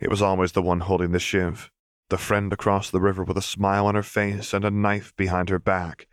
It 0.00 0.10
was 0.10 0.22
always 0.22 0.52
the 0.52 0.62
one 0.62 0.80
holding 0.80 1.12
the 1.12 1.18
shiv, 1.18 1.70
the 2.08 2.18
friend 2.18 2.52
across 2.52 2.90
the 2.90 3.00
river 3.00 3.24
with 3.24 3.36
a 3.36 3.42
smile 3.42 3.86
on 3.86 3.94
her 3.94 4.02
face 4.02 4.54
and 4.54 4.64
a 4.64 4.70
knife 4.70 5.14
behind 5.16 5.48
her 5.48 5.58
back. 5.58 6.06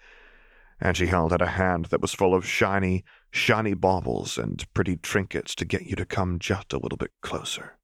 And 0.80 0.98
she 0.98 1.08
held 1.08 1.32
out 1.32 1.42
a 1.42 1.48
hand 1.48 1.86
that 1.86 2.02
was 2.02 2.14
full 2.14 2.34
of 2.34 2.48
shiny, 2.48 3.06
shiny 3.32 3.74
baubles 3.74 4.38
and 4.38 4.66
pretty 4.74 4.98
trinkets 4.98 5.56
to 5.56 5.66
get 5.66 5.84
you 5.84 5.96
to 5.96 6.06
come 6.06 6.40
just 6.40 6.74
a 6.74 6.80
little 6.80 6.98
bit 6.98 7.12
closer. 7.22 7.78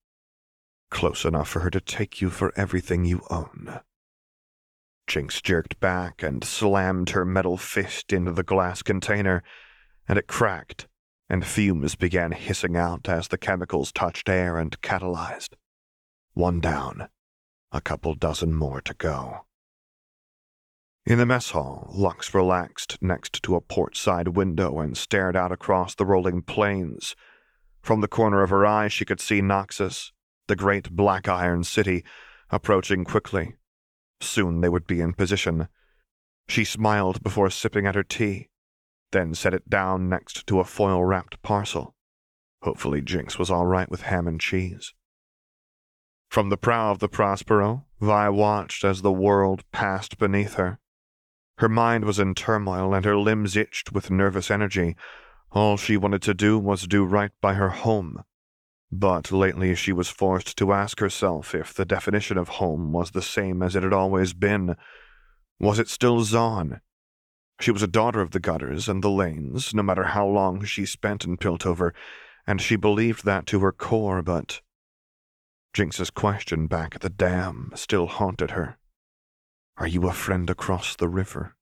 Close 0.89 1.23
enough 1.23 1.47
for 1.47 1.61
her 1.61 1.69
to 1.69 1.79
take 1.79 2.19
you 2.19 2.29
for 2.29 2.51
everything 2.57 3.05
you 3.05 3.21
own. 3.29 3.79
Jinx 5.07 5.41
jerked 5.41 5.79
back 5.79 6.21
and 6.21 6.43
slammed 6.43 7.11
her 7.11 7.25
metal 7.25 7.57
fist 7.57 8.11
into 8.11 8.31
the 8.31 8.43
glass 8.43 8.81
container, 8.81 9.43
and 10.07 10.17
it 10.17 10.27
cracked, 10.27 10.87
and 11.29 11.45
fumes 11.45 11.95
began 11.95 12.33
hissing 12.33 12.75
out 12.75 13.07
as 13.07 13.29
the 13.29 13.37
chemicals 13.37 13.91
touched 13.91 14.27
air 14.27 14.57
and 14.57 14.81
catalyzed. 14.81 15.55
One 16.33 16.59
down, 16.59 17.09
a 17.71 17.81
couple 17.81 18.15
dozen 18.15 18.53
more 18.53 18.81
to 18.81 18.93
go. 18.93 19.45
In 21.05 21.17
the 21.17 21.25
mess 21.25 21.51
hall, 21.51 21.91
Lux 21.93 22.33
relaxed 22.33 22.97
next 23.01 23.41
to 23.43 23.55
a 23.55 23.61
port 23.61 23.97
side 23.97 24.29
window 24.29 24.79
and 24.79 24.95
stared 24.95 25.35
out 25.35 25.51
across 25.51 25.95
the 25.95 26.05
rolling 26.05 26.41
plains. 26.41 27.15
From 27.81 28.01
the 28.01 28.07
corner 28.07 28.43
of 28.43 28.49
her 28.51 28.65
eye, 28.65 28.87
she 28.87 29.05
could 29.05 29.19
see 29.19 29.41
Noxus, 29.41 30.11
the 30.47 30.55
great 30.55 30.91
black 30.91 31.27
iron 31.27 31.63
city, 31.63 32.03
approaching 32.51 33.03
quickly, 33.03 33.55
Soon 34.21 34.61
they 34.61 34.69
would 34.69 34.87
be 34.87 35.01
in 35.01 35.13
position. 35.13 35.67
She 36.47 36.63
smiled 36.63 37.23
before 37.23 37.49
sipping 37.49 37.87
at 37.87 37.95
her 37.95 38.03
tea, 38.03 38.49
then 39.11 39.33
set 39.33 39.53
it 39.53 39.69
down 39.69 40.07
next 40.07 40.45
to 40.47 40.59
a 40.59 40.63
foil 40.63 41.03
wrapped 41.03 41.41
parcel. 41.41 41.95
Hopefully, 42.61 43.01
Jinx 43.01 43.39
was 43.39 43.49
all 43.49 43.65
right 43.65 43.89
with 43.89 44.03
ham 44.03 44.27
and 44.27 44.39
cheese. 44.39 44.93
From 46.31 46.47
the 46.47 46.55
prow 46.55 46.91
of 46.91 46.99
the 46.99 47.09
Prospero, 47.09 47.83
Vi 47.99 48.29
watched 48.29 48.85
as 48.85 49.01
the 49.01 49.11
world 49.11 49.65
passed 49.73 50.17
beneath 50.17 50.53
her. 50.53 50.79
Her 51.57 51.67
mind 51.67 52.05
was 52.05 52.19
in 52.19 52.35
turmoil 52.35 52.93
and 52.93 53.03
her 53.03 53.17
limbs 53.17 53.57
itched 53.57 53.91
with 53.91 54.09
nervous 54.09 54.49
energy. 54.49 54.95
All 55.51 55.75
she 55.75 55.97
wanted 55.97 56.21
to 56.21 56.33
do 56.33 56.57
was 56.57 56.87
do 56.87 57.03
right 57.03 57.31
by 57.41 57.55
her 57.55 57.71
home, 57.71 58.23
but 58.89 59.33
lately 59.33 59.75
she 59.75 59.91
was 59.91 60.07
forced 60.07 60.57
to 60.59 60.71
ask 60.71 61.01
herself 61.01 61.53
if 61.53 61.73
the 61.73 61.83
definition 61.83 62.37
of 62.37 62.47
home 62.47 62.93
was 62.93 63.11
the 63.11 63.21
same 63.21 63.61
as 63.61 63.75
it 63.75 63.83
had 63.83 63.91
always 63.91 64.31
been. 64.31 64.77
Was 65.59 65.79
it 65.79 65.89
still 65.89 66.21
Zaun? 66.21 66.79
She 67.59 67.71
was 67.71 67.83
a 67.83 67.87
daughter 67.87 68.21
of 68.21 68.31
the 68.31 68.39
gutters 68.39 68.87
and 68.87 69.03
the 69.03 69.09
lanes, 69.09 69.73
no 69.73 69.83
matter 69.83 70.05
how 70.05 70.27
long 70.27 70.63
she 70.63 70.85
spent 70.85 71.25
in 71.25 71.35
Piltover, 71.35 71.91
and 72.47 72.61
she 72.61 72.77
believed 72.77 73.25
that 73.25 73.45
to 73.47 73.59
her 73.59 73.73
core, 73.73 74.21
but. 74.21 74.61
Jinx's 75.73 76.09
question 76.09 76.67
back 76.67 76.95
at 76.95 77.01
the 77.01 77.09
dam 77.09 77.71
still 77.75 78.07
haunted 78.07 78.51
her. 78.51 78.77
Are 79.77 79.87
you 79.87 80.07
a 80.07 80.13
friend 80.13 80.49
across 80.49 80.95
the 80.95 81.07
river? 81.07 81.55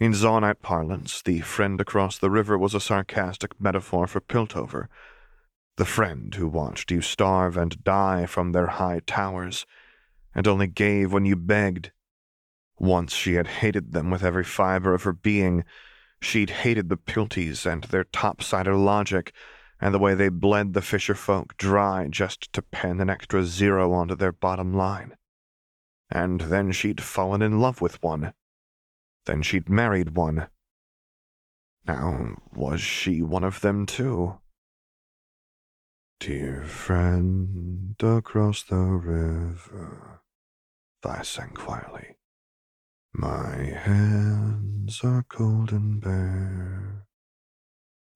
In 0.00 0.12
Zaunite 0.14 0.62
parlance, 0.62 1.22
the 1.22 1.40
friend 1.40 1.80
across 1.80 2.18
the 2.18 2.30
river 2.30 2.58
was 2.58 2.74
a 2.74 2.80
sarcastic 2.80 3.60
metaphor 3.60 4.06
for 4.06 4.20
Piltover 4.20 4.88
the 5.76 5.84
friend 5.84 6.34
who 6.34 6.46
watched 6.46 6.90
you 6.90 7.00
starve 7.00 7.56
and 7.56 7.82
die 7.82 8.26
from 8.26 8.52
their 8.52 8.66
high 8.66 9.00
towers, 9.06 9.64
and 10.34 10.46
only 10.46 10.66
gave 10.66 11.12
when 11.12 11.24
you 11.24 11.36
begged. 11.36 11.90
Once 12.78 13.14
she 13.14 13.34
had 13.34 13.46
hated 13.46 13.92
them 13.92 14.10
with 14.10 14.22
every 14.22 14.44
fiber 14.44 14.94
of 14.94 15.02
her 15.04 15.12
being. 15.12 15.64
She'd 16.20 16.50
hated 16.50 16.88
the 16.88 16.96
Pilties 16.96 17.66
and 17.66 17.84
their 17.84 18.04
topsider 18.04 18.76
logic, 18.76 19.32
and 19.82 19.92
the 19.92 19.98
way 19.98 20.14
they 20.14 20.28
bled 20.28 20.74
the 20.74 20.80
fisher 20.80 21.14
folk 21.14 21.56
dry 21.56 22.06
just 22.08 22.52
to 22.52 22.62
pen 22.62 23.00
an 23.00 23.10
extra 23.10 23.42
zero 23.42 23.92
onto 23.92 24.14
their 24.14 24.30
bottom 24.30 24.72
line. 24.72 25.16
And 26.08 26.42
then 26.42 26.70
she'd 26.70 27.00
fallen 27.00 27.42
in 27.42 27.60
love 27.60 27.80
with 27.80 28.00
one. 28.00 28.32
Then 29.26 29.42
she'd 29.42 29.68
married 29.68 30.14
one. 30.14 30.46
Now, 31.84 32.36
was 32.54 32.80
she 32.80 33.22
one 33.22 33.42
of 33.42 33.60
them 33.60 33.84
too? 33.84 34.38
Dear 36.20 36.62
friend 36.62 37.96
across 38.00 38.62
the 38.62 38.76
river, 38.76 40.22
Vi 41.02 41.22
sang 41.22 41.54
quietly. 41.54 42.18
My 43.12 43.56
hands 43.56 45.00
are 45.02 45.24
cold 45.28 45.72
and 45.72 46.00
bare. 46.00 47.08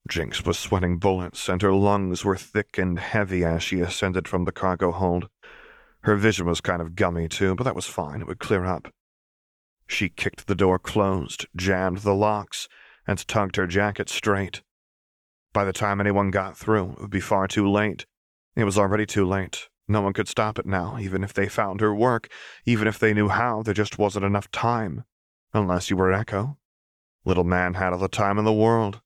Jinx 0.07 0.45
was 0.45 0.59
sweating 0.59 0.99
bullets, 0.99 1.49
and 1.49 1.61
her 1.63 1.73
lungs 1.73 2.25
were 2.25 2.37
thick 2.37 2.79
and 2.79 2.99
heavy 2.99 3.45
as 3.45 3.63
she 3.63 3.81
ascended 3.81 4.29
from 4.29 4.45
the 4.45 4.53
cargo 4.53 4.93
hold. 4.93 5.29
Her 6.03 6.17
vision 6.17 6.47
was 6.47 6.61
kind 6.61 6.81
of 6.81 6.95
gummy, 6.95 7.29
too, 7.29 7.55
but 7.55 7.65
that 7.65 7.75
was 7.75 7.87
fine. 7.87 8.21
It 8.21 8.27
would 8.27 8.39
clear 8.39 8.65
up. 8.65 8.93
She 9.87 10.09
kicked 10.09 10.47
the 10.47 10.55
door 10.55 10.79
closed, 10.79 11.47
jammed 11.57 11.99
the 11.99 12.15
locks, 12.15 12.69
and 13.07 13.27
tugged 13.27 13.57
her 13.57 13.67
jacket 13.67 14.09
straight. 14.09 14.63
By 15.53 15.65
the 15.65 15.73
time 15.73 16.01
anyone 16.01 16.31
got 16.31 16.57
through, 16.57 16.93
it 16.93 17.01
would 17.01 17.11
be 17.11 17.21
far 17.21 17.49
too 17.49 17.69
late. 17.69 18.07
It 18.55 18.65
was 18.65 18.79
already 18.79 19.07
too 19.07 19.27
late. 19.27 19.69
No 19.89 20.01
one 20.01 20.13
could 20.13 20.29
stop 20.29 20.59
it 20.59 20.67
now, 20.67 20.99
even 20.99 21.23
if 21.23 21.33
they 21.33 21.49
found 21.49 21.81
her 21.81 21.95
work, 21.95 22.29
even 22.65 22.89
if 22.89 22.99
they 22.99 23.15
knew 23.15 23.29
how, 23.29 23.63
there 23.63 23.75
just 23.75 23.99
wasn't 23.99 24.25
enough 24.25 24.51
time. 24.51 25.05
Unless 25.55 25.91
you 25.91 25.97
were 25.97 26.11
Ekko. 26.11 26.57
Little 27.25 27.45
man 27.45 27.75
had 27.75 27.93
all 27.93 27.99
the 27.99 28.09
time 28.09 28.39
in 28.39 28.45
the 28.45 28.53
world. 28.53 29.01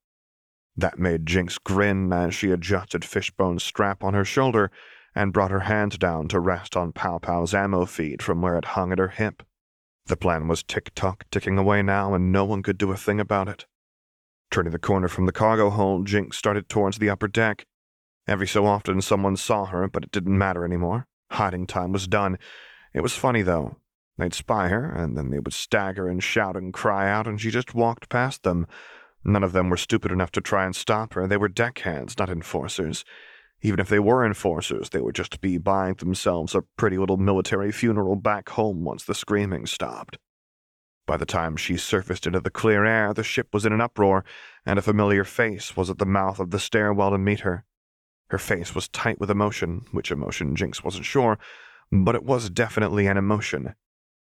That 0.81 0.99
made 0.99 1.27
Jinx 1.27 1.59
grin 1.59 2.11
as 2.11 2.35
she 2.35 2.51
adjusted 2.51 3.05
Fishbone's 3.05 3.63
strap 3.63 4.03
on 4.03 4.15
her 4.15 4.25
shoulder 4.25 4.71
and 5.15 5.31
brought 5.31 5.51
her 5.51 5.61
hand 5.61 5.99
down 5.99 6.27
to 6.29 6.41
rest 6.41 6.75
on 6.75 6.93
Pow 6.93 7.19
Pow's 7.19 7.53
ammo 7.53 7.85
feed 7.85 8.23
from 8.23 8.41
where 8.41 8.57
it 8.57 8.65
hung 8.65 8.91
at 8.91 8.99
her 8.99 9.09
hip. 9.09 9.43
The 10.07 10.17
plan 10.17 10.49
was 10.49 10.63
tick 10.63 10.95
tock 10.95 11.27
ticking 11.31 11.59
away 11.59 11.83
now, 11.83 12.15
and 12.15 12.33
no 12.33 12.47
one 12.47 12.63
could 12.63 12.79
do 12.79 12.93
a 12.93 12.97
thing 12.97 13.21
about 13.21 13.47
it. 13.47 13.67
Turning 14.51 14.73
the 14.73 14.79
corner 14.79 15.09
from 15.09 15.27
the 15.27 15.33
cargo 15.33 15.69
hold, 15.69 16.07
Jinx 16.07 16.39
started 16.39 16.71
towards 16.71 16.97
the 16.97 17.11
upper 17.11 17.29
deck. 17.29 17.67
Every 18.27 18.47
so 18.47 18.65
often 18.65 19.03
someone 19.03 19.37
saw 19.37 19.67
her, 19.67 19.87
but 19.87 20.05
it 20.05 20.13
didn't 20.13 20.39
matter 20.39 20.65
anymore. 20.65 21.07
Hiding 21.33 21.67
time 21.67 21.93
was 21.93 22.09
done. 22.09 22.39
It 22.95 23.03
was 23.03 23.15
funny, 23.15 23.43
though. 23.43 23.77
They'd 24.17 24.33
spy 24.33 24.69
her, 24.69 24.91
and 24.91 25.15
then 25.15 25.29
they 25.29 25.41
would 25.41 25.53
stagger 25.53 26.09
and 26.09 26.23
shout 26.23 26.57
and 26.57 26.73
cry 26.73 27.11
out, 27.11 27.27
and 27.27 27.39
she 27.39 27.51
just 27.51 27.75
walked 27.75 28.09
past 28.09 28.45
them. 28.45 28.67
None 29.25 29.45
of 29.45 29.53
them 29.53 29.69
were 29.69 29.77
stupid 29.77 30.11
enough 30.11 30.33
to 30.33 30.41
try 30.41 30.65
and 30.65 30.75
stop 30.75 31.15
her. 31.15 31.27
They 31.27 31.37
were 31.37 31.49
deckhands, 31.49 32.19
not 32.19 32.31
enforcers. 32.31 33.05
Even 33.63 33.79
if 33.79 33.89
they 33.89 33.99
were 33.99 34.25
enforcers, 34.25 34.89
they 34.89 35.01
would 35.01 35.15
just 35.15 35.41
be 35.41 35.59
buying 35.59 35.95
themselves 35.95 36.55
a 36.55 36.63
pretty 36.77 36.97
little 36.97 37.19
military 37.19 37.71
funeral 37.71 38.17
back 38.17 38.49
home 38.51 38.85
once 38.85 39.05
the 39.05 39.15
screaming 39.15 39.67
stopped. 39.67 40.19
By 41.07 41.17
the 41.19 41.27
time 41.27 41.57
she 41.57 41.77
surfaced 41.77 42.27
into 42.27 42.41
the 42.41 42.51
clear 42.51 42.85
air, 42.85 43.13
the 43.13 43.25
ship 43.25 43.49
was 43.53 43.67
in 43.67 43.73
an 43.73 43.81
uproar, 43.81 44.25
and 44.65 44.79
a 44.79 44.83
familiar 44.83 45.25
face 45.25 45.77
was 45.77 45.91
at 45.91 45.99
the 45.99 46.07
mouth 46.07 46.39
of 46.39 46.51
the 46.51 46.59
stairwell 46.59 47.11
to 47.11 47.19
meet 47.19 47.41
her. 47.41 47.65
Her 48.29 48.39
face 48.39 48.75
was 48.75 48.89
tight 48.89 49.19
with 49.19 49.31
emotion, 49.31 49.87
which 49.91 50.13
emotion 50.13 50.55
Jinx 50.55 50.85
wasn't 50.85 51.05
sure, 51.05 51.39
but 51.91 52.15
it 52.15 52.23
was 52.23 52.49
definitely 52.49 53.09
an 53.09 53.17
emotion, 53.17 53.75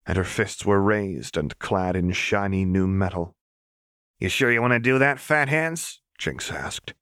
and 0.05 0.17
her 0.17 0.23
fists 0.23 0.65
were 0.65 0.81
raised 0.81 1.37
and 1.37 1.57
clad 1.59 1.95
in 1.95 2.11
shiny 2.11 2.65
new 2.65 2.87
metal. 2.87 3.35
You 4.19 4.30
sure 4.30 4.52
you 4.52 4.62
want 4.62 4.73
to 4.73 4.80
do 4.80 4.97
that, 4.99 5.19
Fat 5.19 5.49
Hands? 5.49 6.02
Jinx 6.17 6.52
asked. 6.52 6.93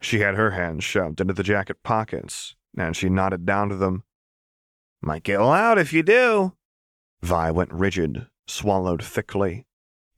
She 0.00 0.20
had 0.20 0.34
her 0.34 0.52
hands 0.52 0.84
shoved 0.84 1.20
into 1.20 1.34
the 1.34 1.42
jacket 1.42 1.82
pockets, 1.82 2.54
and 2.76 2.96
she 2.96 3.08
nodded 3.08 3.46
down 3.46 3.68
to 3.68 3.76
them. 3.76 4.04
Might 5.00 5.22
get 5.22 5.40
loud 5.40 5.78
if 5.78 5.92
you 5.92 6.02
do. 6.02 6.54
Vi 7.22 7.50
went 7.50 7.72
rigid, 7.72 8.26
swallowed 8.46 9.02
thickly, 9.02 9.66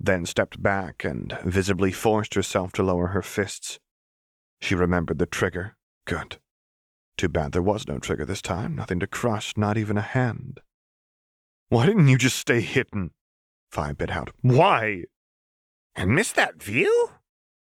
then 0.00 0.26
stepped 0.26 0.62
back 0.62 1.04
and 1.04 1.38
visibly 1.44 1.92
forced 1.92 2.34
herself 2.34 2.72
to 2.72 2.82
lower 2.82 3.08
her 3.08 3.22
fists. 3.22 3.78
She 4.60 4.74
remembered 4.74 5.18
the 5.18 5.26
trigger. 5.26 5.76
Good. 6.06 6.38
Too 7.16 7.28
bad 7.28 7.52
there 7.52 7.62
was 7.62 7.88
no 7.88 7.98
trigger 7.98 8.24
this 8.24 8.42
time, 8.42 8.76
nothing 8.76 9.00
to 9.00 9.06
crush, 9.06 9.56
not 9.56 9.76
even 9.76 9.96
a 9.96 10.02
hand. 10.02 10.60
Why 11.68 11.86
didn't 11.86 12.08
you 12.08 12.16
just 12.16 12.38
stay 12.38 12.60
hidden? 12.60 13.10
Vi 13.72 13.92
bit 13.92 14.10
out. 14.10 14.30
Why? 14.40 15.04
And 15.98 16.14
miss 16.14 16.30
that 16.30 16.62
view? 16.62 17.10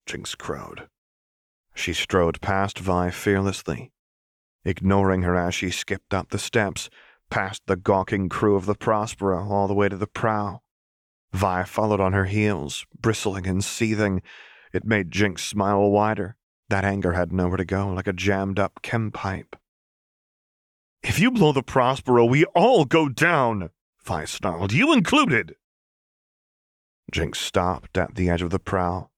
Jinx 0.06 0.36
crowed. 0.36 0.86
She 1.74 1.92
strode 1.92 2.40
past 2.40 2.78
Vi 2.78 3.10
fearlessly, 3.10 3.90
ignoring 4.64 5.22
her 5.22 5.34
as 5.34 5.56
she 5.56 5.70
skipped 5.70 6.14
up 6.14 6.30
the 6.30 6.38
steps, 6.38 6.88
past 7.30 7.62
the 7.66 7.74
gawking 7.74 8.28
crew 8.28 8.54
of 8.54 8.64
the 8.64 8.76
Prospero, 8.76 9.48
all 9.50 9.66
the 9.66 9.74
way 9.74 9.88
to 9.88 9.96
the 9.96 10.06
prow. 10.06 10.60
Vi 11.32 11.64
followed 11.64 11.98
on 11.98 12.12
her 12.12 12.26
heels, 12.26 12.86
bristling 12.96 13.48
and 13.48 13.64
seething. 13.64 14.22
It 14.72 14.84
made 14.84 15.10
Jinx 15.10 15.42
smile 15.42 15.90
wider. 15.90 16.36
That 16.68 16.84
anger 16.84 17.14
had 17.14 17.32
nowhere 17.32 17.56
to 17.56 17.64
go, 17.64 17.88
like 17.88 18.06
a 18.06 18.12
jammed 18.12 18.60
up 18.60 18.82
chem 18.82 19.10
pipe. 19.10 19.56
If 21.02 21.18
you 21.18 21.32
blow 21.32 21.50
the 21.50 21.64
Prospero, 21.64 22.24
we 22.24 22.44
all 22.54 22.84
go 22.84 23.08
down, 23.08 23.70
Vi 24.04 24.24
snarled, 24.26 24.72
you 24.72 24.92
included. 24.92 25.56
Jinx 27.12 27.38
stopped 27.38 27.96
at 27.98 28.14
the 28.14 28.30
edge 28.30 28.42
of 28.42 28.50
the 28.50 28.58
prow. 28.58 29.10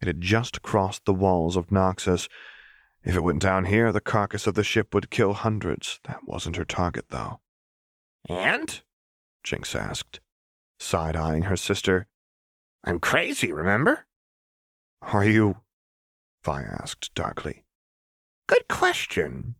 It 0.00 0.08
had 0.08 0.20
just 0.20 0.62
crossed 0.62 1.04
the 1.04 1.14
walls 1.14 1.56
of 1.56 1.68
Noxus. 1.68 2.28
If 3.04 3.14
it 3.14 3.22
went 3.22 3.40
down 3.40 3.66
here, 3.66 3.92
the 3.92 4.00
carcass 4.00 4.46
of 4.46 4.54
the 4.54 4.64
ship 4.64 4.92
would 4.92 5.10
kill 5.10 5.32
hundreds. 5.32 6.00
That 6.04 6.24
wasn't 6.26 6.56
her 6.56 6.64
target, 6.64 7.06
though. 7.10 7.40
And? 8.28 8.82
Jinx 9.44 9.76
asked, 9.76 10.18
side 10.80 11.14
eyeing 11.14 11.42
her 11.42 11.56
sister. 11.56 12.08
I'm 12.84 12.98
crazy, 12.98 13.52
remember? 13.52 14.06
Are 15.00 15.24
you? 15.24 15.58
Vi 16.44 16.62
asked 16.62 17.14
darkly. 17.14 17.64
Good 18.48 18.66
question. 18.68 19.54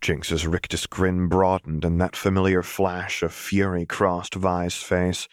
Jinx's 0.00 0.46
rictus 0.46 0.86
grin 0.86 1.26
broadened, 1.26 1.84
and 1.84 2.00
that 2.00 2.14
familiar 2.14 2.62
flash 2.62 3.22
of 3.22 3.32
fury 3.32 3.84
crossed 3.84 4.34
Vi's 4.34 4.76
face. 4.76 5.26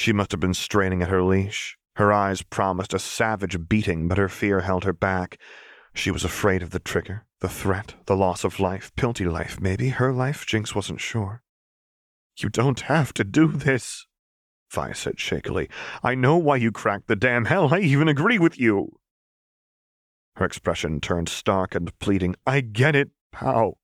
She 0.00 0.14
must 0.14 0.30
have 0.30 0.40
been 0.40 0.54
straining 0.54 1.02
at 1.02 1.10
her 1.10 1.22
leash. 1.22 1.76
Her 1.96 2.10
eyes 2.10 2.40
promised 2.40 2.94
a 2.94 2.98
savage 2.98 3.68
beating, 3.68 4.08
but 4.08 4.16
her 4.16 4.30
fear 4.30 4.60
held 4.60 4.84
her 4.84 4.94
back. 4.94 5.38
She 5.92 6.10
was 6.10 6.24
afraid 6.24 6.62
of 6.62 6.70
the 6.70 6.78
trigger, 6.78 7.26
the 7.40 7.50
threat, 7.50 7.96
the 8.06 8.16
loss 8.16 8.42
of 8.42 8.58
life, 8.58 8.90
Pilty 8.96 9.26
life, 9.26 9.60
maybe, 9.60 9.90
her 9.90 10.10
life, 10.10 10.46
Jinx 10.46 10.74
wasn't 10.74 11.02
sure. 11.02 11.42
You 12.38 12.48
don't 12.48 12.80
have 12.80 13.12
to 13.12 13.24
do 13.24 13.48
this, 13.48 14.06
Vi 14.70 14.92
said 14.92 15.18
shakily. 15.18 15.68
I 16.02 16.14
know 16.14 16.38
why 16.38 16.56
you 16.56 16.72
cracked 16.72 17.06
the 17.06 17.14
dam 17.14 17.44
Hell, 17.44 17.74
I 17.74 17.80
even 17.80 18.08
agree 18.08 18.38
with 18.38 18.58
you. 18.58 18.96
Her 20.36 20.46
expression 20.46 21.02
turned 21.02 21.28
stark 21.28 21.74
and 21.74 21.92
pleading. 21.98 22.36
I 22.46 22.62
get 22.62 22.96
it, 22.96 23.10
pal. 23.32 23.76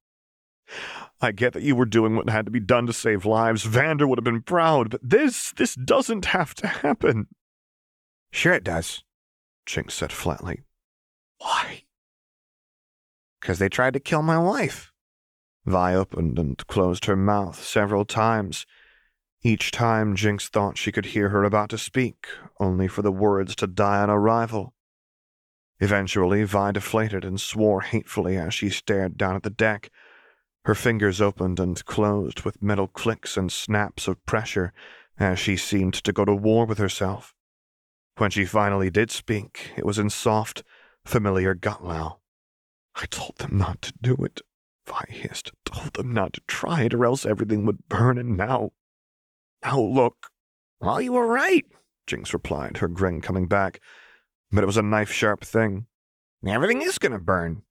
I 1.20 1.33
get 1.33 1.55
that 1.55 1.62
you 1.62 1.74
were 1.74 1.87
doing 1.87 2.14
what 2.14 2.29
had 2.29 2.44
to 2.44 2.50
be 2.50 2.61
done 2.61 2.87
to 2.87 2.92
save 2.92 3.24
lives. 3.24 3.64
Vander 3.64 4.07
would 4.07 4.18
have 4.18 4.24
been 4.24 4.42
proud, 4.42 4.90
but 4.90 5.00
this, 5.02 5.52
this 5.57 5.74
doesn't 5.74 6.26
have 6.26 6.55
to 6.57 6.66
happen. 6.66 7.29
Sure 8.31 8.52
it 8.52 8.64
does, 8.64 9.02
Jinx 9.64 9.94
said 9.94 10.12
flatly. 10.12 10.62
Why? 11.38 11.85
Because 13.40 13.59
they 13.59 13.68
tried 13.68 13.94
to 13.94 14.00
kill 14.00 14.22
my 14.22 14.38
wife. 14.38 14.92
Vi 15.64 15.94
opened 15.94 16.38
and 16.38 16.64
closed 16.66 17.07
her 17.07 17.16
mouth 17.16 17.62
several 17.62 18.05
times. 18.05 18.66
Each 19.42 19.70
time 19.70 20.16
Jinx 20.16 20.48
thought 20.48 20.79
she 20.79 20.92
could 20.92 21.07
hear 21.07 21.31
her 21.31 21.44
about 21.44 21.70
to 21.70 21.79
speak, 21.79 22.26
only 22.61 22.88
for 22.88 23.02
the 23.02 23.12
words 23.12 23.57
to 23.57 23.66
die 23.66 24.02
on 24.02 24.11
arrival. 24.11 24.74
Eventually, 25.79 26.44
Vi 26.44 26.72
deflated 26.72 27.24
and 27.24 27.40
swore 27.40 27.83
hatefully 27.83 28.37
as 28.37 28.55
she 28.55 28.70
stared 28.70 29.16
down 29.16 29.37
at 29.37 29.42
the 29.42 29.50
deck. 29.50 29.90
Her 30.66 30.74
fingers 30.74 31.20
opened 31.20 31.61
and 31.61 31.85
closed 31.85 32.40
with 32.40 32.61
metal 32.61 32.88
clicks 32.88 33.37
and 33.37 33.52
snaps 33.52 34.09
of 34.09 34.26
pressure 34.26 34.72
as 35.16 35.38
she 35.38 35.57
seemed 35.57 35.94
to 35.94 36.12
go 36.12 36.24
to 36.24 36.35
war 36.35 36.66
with 36.66 36.79
herself. 36.79 37.37
When 38.16 38.33
she 38.33 38.44
finally 38.44 38.90
did 38.90 39.12
speak, 39.12 39.70
it 39.76 39.87
was 39.87 39.96
in 39.96 40.11
soft, 40.11 40.64
familiar 41.05 41.55
gutlow. 41.55 42.16
I 42.96 43.07
told 43.07 43.37
them 43.38 43.57
not 43.57 43.81
to 43.83 43.92
do 44.02 44.16
it, 44.24 44.40
Vi 44.87 45.05
hissed. 45.09 45.52
Told 45.64 45.94
them 45.94 46.12
not 46.12 46.33
to 46.33 46.40
try 46.48 46.83
it, 46.83 46.94
or 46.94 47.05
else 47.05 47.24
everything 47.24 47.64
would 47.64 47.88
burn, 47.88 48.18
and 48.18 48.37
now. 48.37 48.72
Now 49.64 49.79
look. 49.79 50.31
Well, 50.81 51.00
you 51.00 51.12
were 51.12 51.29
right, 51.29 51.64
Jinx 52.09 52.33
replied, 52.33 52.79
her 52.79 52.88
grin 52.88 53.20
coming 53.20 53.46
back. 53.46 53.79
But 54.50 54.64
it 54.64 54.66
was 54.66 54.76
a 54.76 54.83
knife 54.83 55.12
sharp 55.12 55.44
thing. 55.44 55.87
Everything 56.44 56.83
is 56.83 56.98
going 56.98 57.12
to 57.12 57.20
burn. 57.20 57.62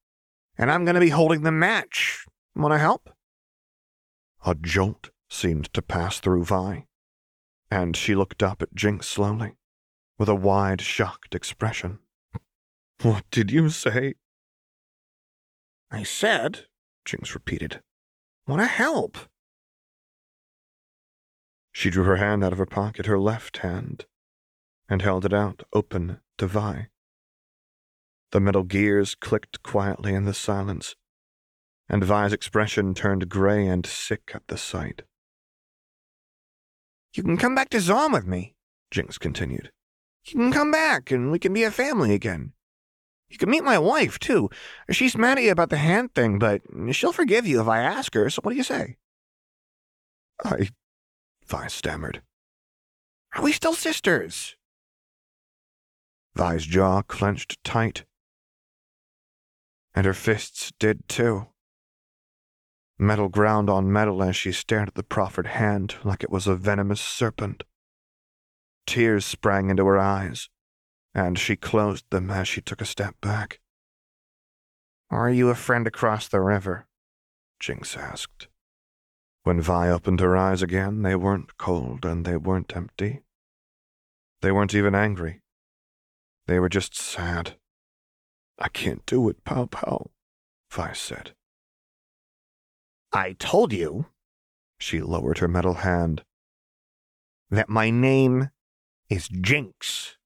And 0.58 0.72
I'm 0.72 0.86
going 0.86 0.96
to 0.96 1.02
be 1.02 1.10
holding 1.10 1.42
the 1.42 1.52
match. 1.52 2.26
Want 2.56 2.74
to 2.74 2.78
help? 2.78 3.10
A 4.46 4.56
jolt 4.56 5.10
seemed 5.30 5.74
to 5.74 5.82
pass 5.82 6.20
through 6.20 6.46
Vi, 6.46 6.86
and 7.70 7.98
she 7.98 8.16
looked 8.16 8.42
up 8.42 8.62
at 8.62 8.74
Jinx 8.74 9.08
slowly 9.08 9.56
with 10.18 10.30
a 10.30 10.36
wide, 10.36 10.80
shocked 10.82 11.36
expression. 11.36 12.00
What 13.02 13.26
did 13.30 13.52
you 13.52 13.70
say? 13.70 14.14
I 15.92 16.04
said, 16.04 16.66
Jinx 17.04 17.34
repeated, 17.34 17.82
want 18.48 18.62
to 18.62 18.68
help. 18.68 19.18
She 21.74 21.90
drew 21.90 22.06
her 22.06 22.16
hand 22.16 22.44
out 22.44 22.54
of 22.54 22.58
her 22.58 22.66
pocket, 22.66 23.06
her 23.06 23.20
left 23.20 23.58
hand, 23.58 24.06
and 24.88 25.02
held 25.02 25.26
it 25.26 25.34
out, 25.34 25.64
open 25.74 26.22
to 26.38 26.48
Vi. 26.48 26.88
The 28.32 28.40
metal 28.40 28.64
gears 28.64 29.14
clicked 29.14 29.62
quietly 29.62 30.14
in 30.14 30.24
the 30.24 30.34
silence, 30.34 30.96
and 31.90 32.04
Vi's 32.04 32.34
expression 32.34 32.94
turned 32.94 33.30
gray 33.30 33.68
and 33.68 33.86
sick 33.86 34.32
at 34.34 34.48
the 34.48 34.58
sight. 34.58 35.04
You 37.14 37.24
can 37.24 37.38
come 37.38 37.56
back 37.56 37.70
to 37.70 37.78
Zaun 37.78 38.12
with 38.12 38.26
me, 38.26 38.56
Jinx 38.92 39.18
continued. 39.18 39.72
You 40.26 40.40
can 40.40 40.52
come 40.52 40.72
back 40.72 41.12
and 41.12 41.32
we 41.32 41.40
can 41.40 41.54
be 41.54 41.64
a 41.64 41.72
family 41.72 42.14
again. 42.14 42.54
You 43.30 43.38
can 43.38 43.50
meet 43.50 43.64
my 43.64 43.78
wife, 43.78 44.20
too. 44.20 44.50
She's 44.92 45.18
mad 45.18 45.38
at 45.38 45.44
you 45.44 45.52
about 45.52 45.70
the 45.70 45.78
hand 45.78 46.14
thing, 46.14 46.40
but 46.40 46.62
she'll 46.92 47.12
forgive 47.12 47.48
you 47.48 47.62
if 47.62 47.68
I 47.68 47.80
ask 47.80 48.14
her, 48.14 48.30
so 48.30 48.42
what 48.42 48.52
do 48.52 48.58
you 48.58 48.64
say? 48.64 48.98
I. 50.44 50.70
Vi 51.48 51.68
stammered. 51.68 52.22
Are 53.36 53.44
we 53.44 53.52
still 53.52 53.74
sisters? 53.74 54.56
Vi's 56.36 56.66
jaw 56.66 57.02
clenched 57.02 57.64
tight. 57.64 58.06
And 59.94 60.06
her 60.06 60.14
fists 60.14 60.72
did 60.80 61.08
too. 61.08 61.48
Metal 62.98 63.28
ground 63.28 63.70
on 63.70 63.92
metal 63.92 64.24
as 64.24 64.36
she 64.36 64.54
stared 64.54 64.88
at 64.88 64.96
the 64.96 65.04
proffered 65.04 65.48
hand 65.48 65.96
like 66.04 66.24
it 66.24 66.30
was 66.30 66.48
a 66.48 66.56
venomous 66.56 67.02
serpent. 67.02 67.64
Tears 68.88 69.26
sprang 69.26 69.70
into 69.70 69.86
her 69.86 70.00
eyes, 70.00 70.50
and 71.14 71.38
she 71.38 71.56
closed 71.58 72.06
them 72.10 72.32
as 72.32 72.48
she 72.48 72.62
took 72.62 72.82
a 72.82 72.86
step 72.86 73.20
back. 73.20 73.60
Are 75.10 75.30
you 75.30 75.50
a 75.50 75.56
friend 75.56 75.86
across 75.86 76.28
the 76.28 76.40
river? 76.40 76.88
Jinx 77.60 77.98
asked. 77.98 78.48
When 79.44 79.62
Vi 79.62 79.90
opened 79.90 80.22
her 80.22 80.36
eyes 80.36 80.64
again, 80.64 81.04
they 81.04 81.16
weren't 81.16 81.58
cold 81.58 82.04
and 82.06 82.26
they 82.26 82.38
weren't 82.38 82.76
empty. 82.76 83.22
They 84.42 84.52
weren't 84.52 84.74
even 84.74 84.96
angry. 84.96 85.42
They 86.48 86.60
were 86.60 86.70
just 86.70 86.96
sad. 86.96 87.58
I 88.58 88.70
can't 88.70 89.06
do 89.06 89.30
it, 89.30 89.44
Powder, 89.44 90.10
Vi 90.72 90.94
said. 90.94 91.35
I 93.16 93.32
told 93.40 93.72
you, 93.72 94.08
she 94.78 95.00
lowered 95.00 95.38
her 95.38 95.48
metal 95.48 95.76
hand, 95.76 96.26
that 97.50 97.70
my 97.70 97.90
name 97.90 98.50
is 99.10 99.30
Jinx. 99.30 100.18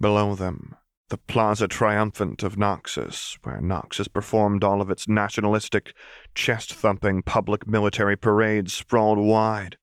Below 0.00 0.34
them, 0.34 0.74
the 1.08 1.18
Plaza 1.18 1.68
Triumphant 1.68 2.42
of 2.42 2.56
Noxus, 2.56 3.38
where 3.44 3.60
Noxus 3.60 4.12
performed 4.12 4.64
all 4.64 4.80
of 4.80 4.90
its 4.90 5.06
nationalistic, 5.06 5.94
chest 6.34 6.74
thumping 6.74 7.22
public 7.22 7.68
military 7.68 8.16
parades, 8.16 8.74
sprawled 8.74 9.18
wide, 9.18 9.76